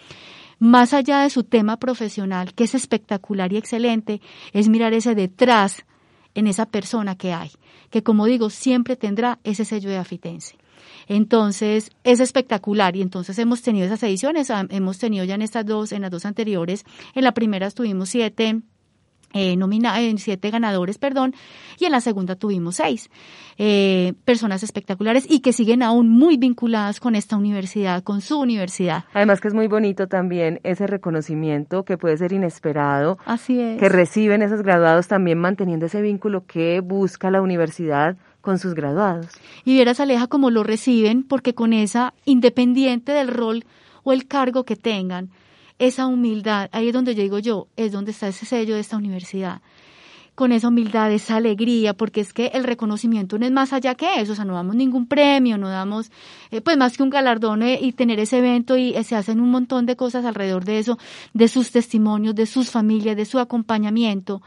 más 0.60 0.94
allá 0.94 1.24
de 1.24 1.30
su 1.30 1.44
tema 1.44 1.78
profesional, 1.78 2.54
que 2.54 2.64
es 2.64 2.76
espectacular 2.76 3.52
y 3.52 3.58
excelente, 3.58 4.22
es 4.54 4.70
mirar 4.70 4.94
ese 4.94 5.16
detrás 5.16 5.86
en 6.36 6.48
esa 6.48 6.66
persona 6.66 7.16
que 7.16 7.34
hay, 7.34 7.52
que 7.90 8.04
como 8.04 8.26
digo, 8.26 8.50
siempre 8.50 8.96
tendrá 8.96 9.40
ese 9.44 9.66
sello 9.66 9.90
de 9.90 9.98
afitense. 9.98 10.56
Entonces, 11.08 11.92
es 12.04 12.20
espectacular 12.20 12.96
y 12.96 13.02
entonces 13.02 13.38
hemos 13.40 13.62
tenido 13.62 13.86
esas 13.86 14.04
ediciones, 14.04 14.52
hemos 14.70 14.98
tenido 14.98 15.26
ya 15.26 15.36
en 15.36 15.42
estas 15.42 15.66
dos, 15.66 15.92
en 15.92 16.04
las 16.04 16.12
dos 16.12 16.26
anteriores, 16.26 16.86
en 17.16 17.24
la 17.24 17.34
primera 17.34 17.70
tuvimos 17.72 18.10
siete 18.10 18.62
eh, 19.34 19.56
nomina 19.56 20.00
en 20.02 20.18
siete 20.18 20.50
ganadores, 20.50 20.98
perdón, 20.98 21.34
y 21.80 21.86
en 21.86 21.92
la 21.92 22.02
segunda 22.02 22.36
tuvimos 22.36 22.76
seis 22.76 23.10
eh, 23.58 24.14
personas 24.26 24.64
espectaculares 24.64 25.26
y 25.30 25.40
que 25.40 25.54
siguen 25.54 25.84
aún 25.84 26.10
muy 26.10 26.38
vinculadas 26.38 27.00
con 27.00 27.16
esta 27.16 27.38
universidad, 27.38 28.04
con 28.04 28.22
su 28.22 28.40
universidad. 28.40 29.06
Además 29.14 29.42
que 29.42 29.48
es 29.48 29.54
muy 29.54 29.68
bonito 29.68 30.08
también 30.08 30.60
ese 30.64 30.88
reconocimiento 30.88 31.84
que 31.84 31.98
puede 31.98 32.18
ser 32.18 32.34
inesperado, 32.34 33.18
así 33.26 33.60
es, 33.60 33.80
que 33.80 33.90
reciben 33.90 34.42
esos 34.42 34.62
graduados 34.62 35.08
también 35.08 35.38
manteniendo 35.38 35.86
ese 35.86 36.02
vínculo 36.02 36.46
que 36.46 36.80
busca 36.82 37.32
la 37.32 37.42
universidad 37.42 38.18
con 38.42 38.58
sus 38.60 38.74
graduados. 38.74 39.28
Y 39.64 39.74
vieras 39.74 40.00
Aleja 40.00 40.28
como 40.28 40.50
lo 40.50 40.64
reciben, 40.64 41.24
porque 41.24 41.54
con 41.54 41.74
esa, 41.74 42.14
independiente 42.26 43.12
del 43.12 43.28
rol 43.28 43.64
o 44.04 44.12
el 44.14 44.28
cargo 44.28 44.66
que 44.66 44.76
tengan, 44.76 45.30
esa 45.82 46.06
humildad, 46.06 46.70
ahí 46.74 46.90
es 46.90 46.94
donde 46.94 47.16
yo 47.16 47.24
digo 47.24 47.40
yo, 47.40 47.68
es 47.76 47.92
donde 47.92 48.12
está 48.12 48.28
ese 48.28 48.46
sello 48.46 48.76
de 48.76 48.82
esta 48.82 48.98
universidad. 48.98 49.62
Con 50.36 50.52
esa 50.52 50.68
humildad, 50.68 51.12
esa 51.12 51.38
alegría, 51.38 51.96
porque 51.96 52.22
es 52.22 52.34
que 52.34 52.52
el 52.54 52.64
reconocimiento 52.64 53.40
no 53.40 53.48
es 53.48 53.52
más 53.52 53.74
allá 53.74 53.96
que 53.96 54.22
eso, 54.22 54.34
o 54.34 54.36
sea, 54.36 54.46
no 54.46 54.54
damos 54.54 54.76
ningún 54.76 55.08
premio, 55.08 55.58
no 55.58 55.70
damos, 55.70 56.12
eh, 56.52 56.62
pues 56.62 56.78
más 56.78 56.96
que 56.96 57.04
un 57.04 57.10
galardón 57.10 57.64
eh, 57.64 57.80
y 57.82 57.94
tener 57.94 58.20
ese 58.20 58.38
evento 58.38 58.78
y 58.78 58.94
eh, 58.96 59.04
se 59.04 59.16
hacen 59.16 59.42
un 59.42 59.50
montón 59.50 59.88
de 59.88 59.96
cosas 59.96 60.24
alrededor 60.24 60.66
de 60.66 60.78
eso, 60.78 61.00
de 61.34 61.48
sus 61.48 61.72
testimonios, 61.72 62.36
de 62.36 62.46
sus 62.46 62.70
familias, 62.70 63.18
de 63.18 63.26
su 63.26 63.40
acompañamiento. 63.40 64.44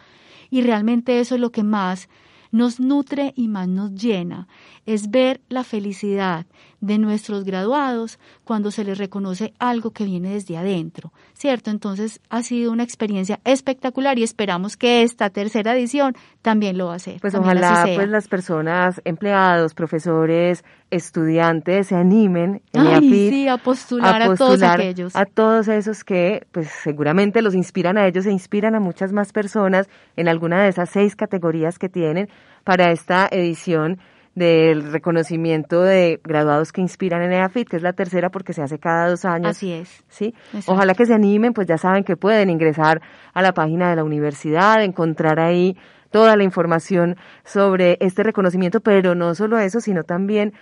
Y 0.51 0.62
realmente 0.62 1.18
eso 1.18 1.35
es 1.35 1.40
lo 1.40 1.51
que 1.51 1.64
más 1.64 2.09
nos 2.53 2.79
nutre 2.79 3.33
y 3.35 3.49
más 3.49 3.66
nos 3.66 3.92
llena, 3.92 4.47
es 4.87 5.11
ver 5.11 5.40
la 5.49 5.64
felicidad 5.64 6.47
de 6.85 6.99
nuestros 6.99 7.44
graduados 7.44 8.18
cuando 8.44 8.70
se 8.70 8.85
les 8.85 8.99
reconoce 8.99 9.55
algo 9.59 9.90
que 9.92 10.05
viene 10.05 10.35
desde 10.35 10.59
adentro, 10.59 11.12
¿cierto? 11.33 11.70
Entonces 11.70 12.20
ha 12.29 12.42
sido 12.42 12.73
una 12.73 12.83
experiencia 12.83 13.40
espectacular 13.44 14.18
y 14.18 14.23
esperamos 14.23 14.77
que 14.77 15.03
esta 15.03 15.31
tercera 15.31 15.75
edición 15.75 16.14
también 16.42 16.77
lo 16.77 16.87
va 16.87 16.92
a 16.92 16.97
hacer. 16.97 17.20
Pues 17.20 17.35
ojalá 17.35 17.87
pues 17.94 18.09
las 18.09 18.29
personas, 18.29 19.01
empleados, 19.05 19.73
profesores, 19.73 20.62
estudiantes 20.90 21.87
se 21.87 21.97
animen 21.97 22.61
en 22.73 23.49
a 23.49 23.57
postular 23.57 24.23
a, 24.23 24.35
todos 24.35 24.62
aquellos. 24.62 25.16
A 25.16 25.25
todos 25.25 25.68
esos 25.68 26.05
que 26.05 26.47
pues 26.53 26.68
seguramente 26.68 27.40
los 27.40 27.55
inspiran 27.55 27.97
a 27.97 28.07
ellos 28.07 28.27
e 28.27 28.31
inspiran 28.31 28.75
a 28.75 28.81
muchas 28.81 29.12
más 29.12 29.33
personas 29.33 29.88
en 30.16 30.29
alguna 30.29 30.62
de 30.62 30.68
esas 30.68 30.90
seis 30.90 31.16
categorías 31.16 31.79
que 31.79 31.88
tienen 31.88 32.29
para 32.62 32.90
esta 32.90 33.27
edición 33.31 33.99
del 34.35 34.90
reconocimiento 34.90 35.83
de 35.83 36.20
graduados 36.25 36.73
que 36.73 36.81
inspiran 36.81 37.23
en 37.23 37.33
EAFIT, 37.33 37.68
que 37.68 37.77
es 37.77 37.83
la 37.83 37.92
tercera 37.92 38.31
porque 38.31 38.53
se 38.53 38.62
hace 38.62 38.79
cada 38.79 39.09
dos 39.09 39.25
años. 39.25 39.51
Así 39.51 39.73
es. 39.73 40.05
¿sí? 40.09 40.35
Ojalá 40.66 40.94
que 40.94 41.07
se 41.07 41.14
animen, 41.14 41.53
pues 41.53 41.66
ya 41.66 41.79
saben 41.79 42.05
que 42.05 42.16
pueden 42.16 42.51
ingresar 42.51 43.01
a 43.33 43.42
la 43.42 43.53
página 43.53 43.90
de 43.90 43.97
la 43.97 44.05
universidad, 44.05 44.83
encontrar 44.83 45.38
ahí 45.38 45.77
toda 46.11 46.37
la 46.37 46.44
información 46.44 47.16
sobre 47.44 47.97
este 48.01 48.23
reconocimiento, 48.23 48.81
pero 48.81 49.14
no 49.14 49.35
solo 49.35 49.59
eso, 49.59 49.81
sino 49.81 50.05
también 50.05 50.53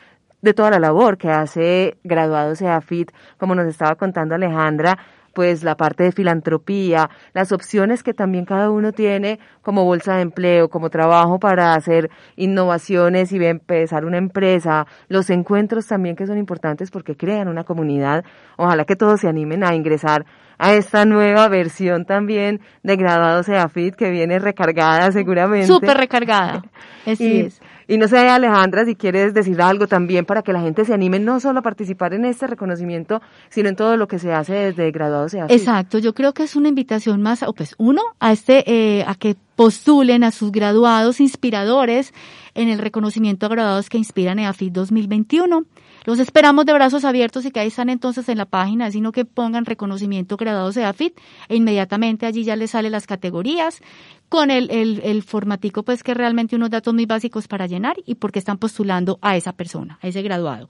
de 0.43 0.55
toda 0.55 0.71
la 0.71 0.79
labor 0.79 1.17
que 1.17 1.31
hace 1.31 1.97
graduados 2.05 2.61
EAFIT, 2.61 3.13
como 3.39 3.55
nos 3.55 3.67
estaba 3.67 3.95
contando 3.95 4.35
Alejandra, 4.35 4.99
pues 5.33 5.63
la 5.63 5.77
parte 5.77 6.05
de 6.05 6.13
filantropía, 6.13 7.11
las 7.33 7.53
opciones 7.53 8.03
que 8.03 8.15
también 8.15 8.45
cada 8.45 8.71
uno 8.71 8.93
tiene 8.93 9.39
como 9.63 9.85
bolsa 9.85 10.17
de 10.17 10.23
empleo, 10.23 10.69
como 10.69 10.91
trabajo 10.91 11.39
para 11.39 11.75
hacer 11.75 12.11
innovaciones 12.37 13.33
y 13.33 13.45
empezar 13.45 14.05
una 14.05 14.19
empresa, 14.19 14.87
los 15.09 15.31
encuentros 15.31 15.87
también 15.87 16.17
que 16.17 16.27
son 16.27 16.39
importantes 16.39 16.91
porque 16.91 17.17
crean 17.17 17.49
una 17.49 17.65
comunidad. 17.65 18.25
Ojalá 18.57 18.85
que 18.85 18.97
todos 18.97 19.21
se 19.21 19.29
animen 19.29 19.65
a 19.65 19.75
ingresar 19.75 20.27
a 20.59 20.75
esta 20.75 21.05
nueva 21.05 21.49
versión 21.49 22.05
también 22.05 22.61
de 22.83 22.97
graduados 22.97 23.49
EAFIT 23.49 23.95
que 23.95 24.11
viene 24.11 24.39
recargada 24.39 25.11
seguramente. 25.13 25.67
Súper 25.67 25.97
recargada. 25.97 26.63
y, 27.07 27.49
Y 27.89 27.99
no 27.99 28.09
sé, 28.09 28.19
Alejandra, 28.19 28.85
si 28.85 28.95
quieres 28.95 29.35
decir 29.35 29.61
algo 29.61 29.87
también 29.87 30.25
para 30.25 30.43
que 30.43 30.53
la 30.53 30.61
gente 30.61 30.85
se 30.85 30.95
anime 30.95 31.19
no 31.19 31.41
solo 31.41 31.61
a 31.61 31.63
participar 31.63 32.15
en 32.15 32.25
este 32.25 32.47
reconocimiento, 32.47 33.21
sino 33.49 33.69
en 33.69 33.77
todo 33.77 33.97
lo 33.97 34.07
que 34.07 34.19
se 34.19 34.33
hace 34.33 34.55
desde 34.55 34.91
graduados 34.91 35.33
de 35.33 35.41
Exacto, 35.49 35.99
yo 35.99 36.15
creo 36.15 36.33
que 36.33 36.45
es 36.45 36.57
una 36.57 36.69
invitación 36.69 37.23
más, 37.23 37.43
o 37.43 37.53
pues 37.53 37.75
uno, 37.79 38.03
a 38.21 38.33
este, 38.33 38.65
eh, 38.67 39.05
a 39.07 39.15
que 39.15 39.37
postulen 39.57 40.25
a 40.25 40.31
sus 40.31 40.53
graduados 40.53 41.21
inspiradores 41.21 42.13
en 42.55 42.69
el 42.69 42.79
reconocimiento 42.79 43.47
a 43.47 43.49
graduados 43.49 43.89
que 43.89 43.99
inspiran 43.99 44.39
EAFIT 44.39 44.73
2021. 44.73 45.65
Los 46.05 46.19
esperamos 46.19 46.67
de 46.67 46.73
brazos 46.73 47.05
abiertos 47.05 47.45
y 47.45 47.53
que 47.53 47.61
ahí 47.61 47.69
están 47.69 47.89
entonces 47.89 48.29
en 48.29 48.39
la 48.39 48.47
página, 48.47 48.91
sino 48.91 49.13
que 49.13 49.25
pongan 49.25 49.65
reconocimiento 49.65 50.37
graduados 50.37 50.77
EAFIT 50.77 51.17
e 51.49 51.57
inmediatamente 51.57 52.27
allí 52.27 52.43
ya 52.43 52.57
les 52.57 52.73
salen 52.73 52.93
las 52.93 53.07
categorías 53.07 53.81
con 54.29 54.51
el, 54.51 54.71
el, 54.71 55.01
el 55.05 55.23
formatico 55.23 55.85
pues 55.85 56.03
que 56.03 56.15
realmente 56.15 56.57
unos 56.57 56.71
datos 56.71 56.93
muy 56.93 57.07
básicos 57.07 57.47
para 57.47 57.67
llenar 57.67 57.97
y 58.05 58.17
porque 58.17 58.41
están 58.41 58.59
postulando 58.59 59.19
a 59.23 59.37
esa 59.37 59.53
persona, 59.53 59.99
a 60.03 60.09
ese 60.09 60.23
graduado. 60.23 60.69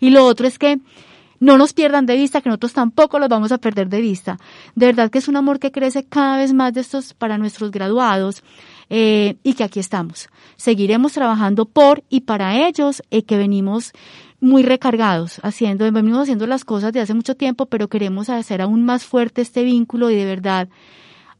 Y 0.00 0.10
lo 0.10 0.26
otro 0.26 0.46
es 0.46 0.58
que 0.58 0.80
no 1.42 1.58
nos 1.58 1.72
pierdan 1.72 2.06
de 2.06 2.14
vista, 2.14 2.40
que 2.40 2.48
nosotros 2.48 2.72
tampoco 2.72 3.18
los 3.18 3.28
vamos 3.28 3.50
a 3.50 3.58
perder 3.58 3.88
de 3.88 4.00
vista. 4.00 4.38
De 4.76 4.86
verdad 4.86 5.10
que 5.10 5.18
es 5.18 5.26
un 5.26 5.34
amor 5.34 5.58
que 5.58 5.72
crece 5.72 6.04
cada 6.04 6.36
vez 6.36 6.52
más 6.52 6.72
de 6.72 6.82
estos 6.82 7.14
para 7.14 7.36
nuestros 7.36 7.72
graduados 7.72 8.44
eh, 8.88 9.38
y 9.42 9.54
que 9.54 9.64
aquí 9.64 9.80
estamos. 9.80 10.28
Seguiremos 10.54 11.14
trabajando 11.14 11.64
por 11.64 12.04
y 12.08 12.20
para 12.20 12.68
ellos 12.68 13.02
y 13.10 13.22
que 13.22 13.36
venimos 13.36 13.90
muy 14.38 14.62
recargados 14.62 15.40
haciendo, 15.42 15.90
venimos 15.90 16.20
haciendo 16.20 16.46
las 16.46 16.64
cosas 16.64 16.92
de 16.92 17.00
hace 17.00 17.12
mucho 17.12 17.34
tiempo, 17.34 17.66
pero 17.66 17.88
queremos 17.88 18.28
hacer 18.28 18.62
aún 18.62 18.84
más 18.84 19.02
fuerte 19.02 19.42
este 19.42 19.64
vínculo 19.64 20.10
y 20.10 20.14
de 20.14 20.26
verdad 20.26 20.68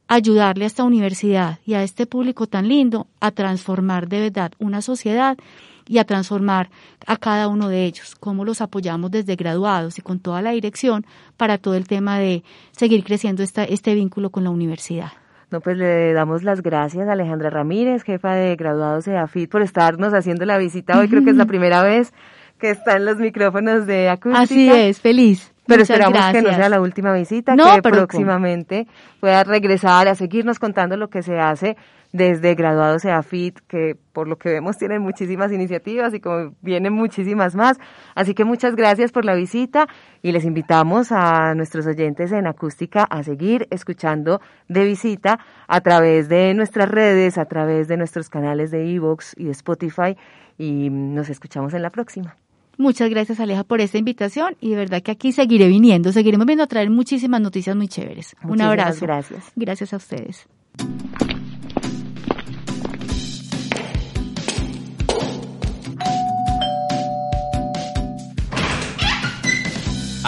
ayudarle 0.08 0.64
a 0.64 0.66
esta 0.66 0.82
universidad 0.82 1.60
y 1.64 1.74
a 1.74 1.84
este 1.84 2.06
público 2.06 2.48
tan 2.48 2.66
lindo 2.66 3.06
a 3.20 3.30
transformar 3.30 4.08
de 4.08 4.18
verdad 4.18 4.50
una 4.58 4.82
sociedad 4.82 5.38
y 5.86 5.98
a 5.98 6.04
transformar 6.04 6.70
a 7.06 7.16
cada 7.16 7.48
uno 7.48 7.68
de 7.68 7.84
ellos, 7.84 8.14
cómo 8.18 8.44
los 8.44 8.60
apoyamos 8.60 9.10
desde 9.10 9.36
graduados 9.36 9.98
y 9.98 10.02
con 10.02 10.20
toda 10.20 10.42
la 10.42 10.52
dirección 10.52 11.04
para 11.36 11.58
todo 11.58 11.74
el 11.74 11.86
tema 11.86 12.18
de 12.18 12.42
seguir 12.72 13.04
creciendo 13.04 13.42
esta, 13.42 13.64
este 13.64 13.94
vínculo 13.94 14.30
con 14.30 14.44
la 14.44 14.50
universidad. 14.50 15.12
No, 15.50 15.60
pues 15.60 15.76
le 15.76 16.14
damos 16.14 16.42
las 16.42 16.62
gracias 16.62 17.06
a 17.08 17.12
Alejandra 17.12 17.50
Ramírez, 17.50 18.04
jefa 18.04 18.34
de 18.34 18.56
graduados 18.56 19.04
de 19.04 19.18
AFIT, 19.18 19.50
por 19.50 19.60
estarnos 19.60 20.14
haciendo 20.14 20.46
la 20.46 20.56
visita 20.56 20.98
hoy. 20.98 21.08
Creo 21.08 21.22
que 21.24 21.30
es 21.30 21.36
la 21.36 21.44
primera 21.44 21.82
vez 21.82 22.14
que 22.58 22.70
está 22.70 22.96
en 22.96 23.04
los 23.04 23.18
micrófonos 23.18 23.86
de 23.86 24.08
acústica. 24.08 24.40
Así 24.40 24.70
es, 24.70 25.00
feliz. 25.00 25.52
Pero 25.66 25.82
esperamos 25.82 26.18
que 26.32 26.42
no 26.42 26.54
sea 26.54 26.68
la 26.68 26.80
última 26.80 27.12
visita, 27.12 27.54
que 27.54 27.82
próximamente 27.82 28.86
pueda 29.20 29.44
regresar 29.44 30.08
a 30.08 30.14
seguirnos 30.14 30.58
contando 30.58 30.96
lo 30.96 31.08
que 31.08 31.22
se 31.22 31.38
hace 31.38 31.76
desde 32.12 32.54
graduados 32.54 33.04
EAFIT, 33.04 33.60
que 33.66 33.96
por 34.12 34.28
lo 34.28 34.36
que 34.36 34.50
vemos 34.50 34.76
tienen 34.76 35.02
muchísimas 35.02 35.50
iniciativas 35.50 36.12
y 36.14 36.20
como 36.20 36.54
vienen 36.60 36.92
muchísimas 36.92 37.54
más. 37.54 37.78
Así 38.14 38.34
que 38.34 38.44
muchas 38.44 38.76
gracias 38.76 39.12
por 39.12 39.24
la 39.24 39.34
visita 39.34 39.86
y 40.22 40.32
les 40.32 40.44
invitamos 40.44 41.10
a 41.10 41.54
nuestros 41.54 41.86
oyentes 41.86 42.32
en 42.32 42.46
acústica 42.46 43.04
a 43.04 43.22
seguir 43.22 43.66
escuchando 43.70 44.40
de 44.68 44.84
visita 44.84 45.38
a 45.66 45.80
través 45.80 46.28
de 46.28 46.54
nuestras 46.54 46.88
redes, 46.88 47.38
a 47.38 47.46
través 47.46 47.88
de 47.88 47.96
nuestros 47.96 48.28
canales 48.28 48.70
de 48.70 48.94
Evox 48.94 49.34
y 49.38 49.44
de 49.44 49.52
Spotify 49.52 50.16
y 50.58 50.90
nos 50.90 51.30
escuchamos 51.30 51.72
en 51.74 51.82
la 51.82 51.90
próxima. 51.90 52.36
Muchas 52.78 53.10
gracias 53.10 53.38
Aleja 53.38 53.64
por 53.64 53.80
esta 53.80 53.98
invitación 53.98 54.56
y 54.60 54.70
de 54.70 54.76
verdad 54.76 55.02
que 55.02 55.10
aquí 55.10 55.32
seguiré 55.32 55.68
viniendo, 55.68 56.12
seguiremos 56.12 56.46
viendo 56.46 56.64
a 56.64 56.66
traer 56.66 56.90
muchísimas 56.90 57.40
noticias 57.40 57.76
muy 57.76 57.88
chéveres. 57.88 58.34
Un 58.44 58.60
abrazo. 58.60 59.06
Gracias. 59.06 59.52
Gracias 59.56 59.92
a 59.92 59.96
ustedes. 59.96 60.48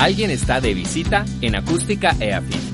Alguien 0.04 0.30
está 0.30 0.60
de 0.60 0.74
visita 0.74 1.24
en 1.40 1.54
Acústica 1.54 2.14
EAFIT. 2.20 2.73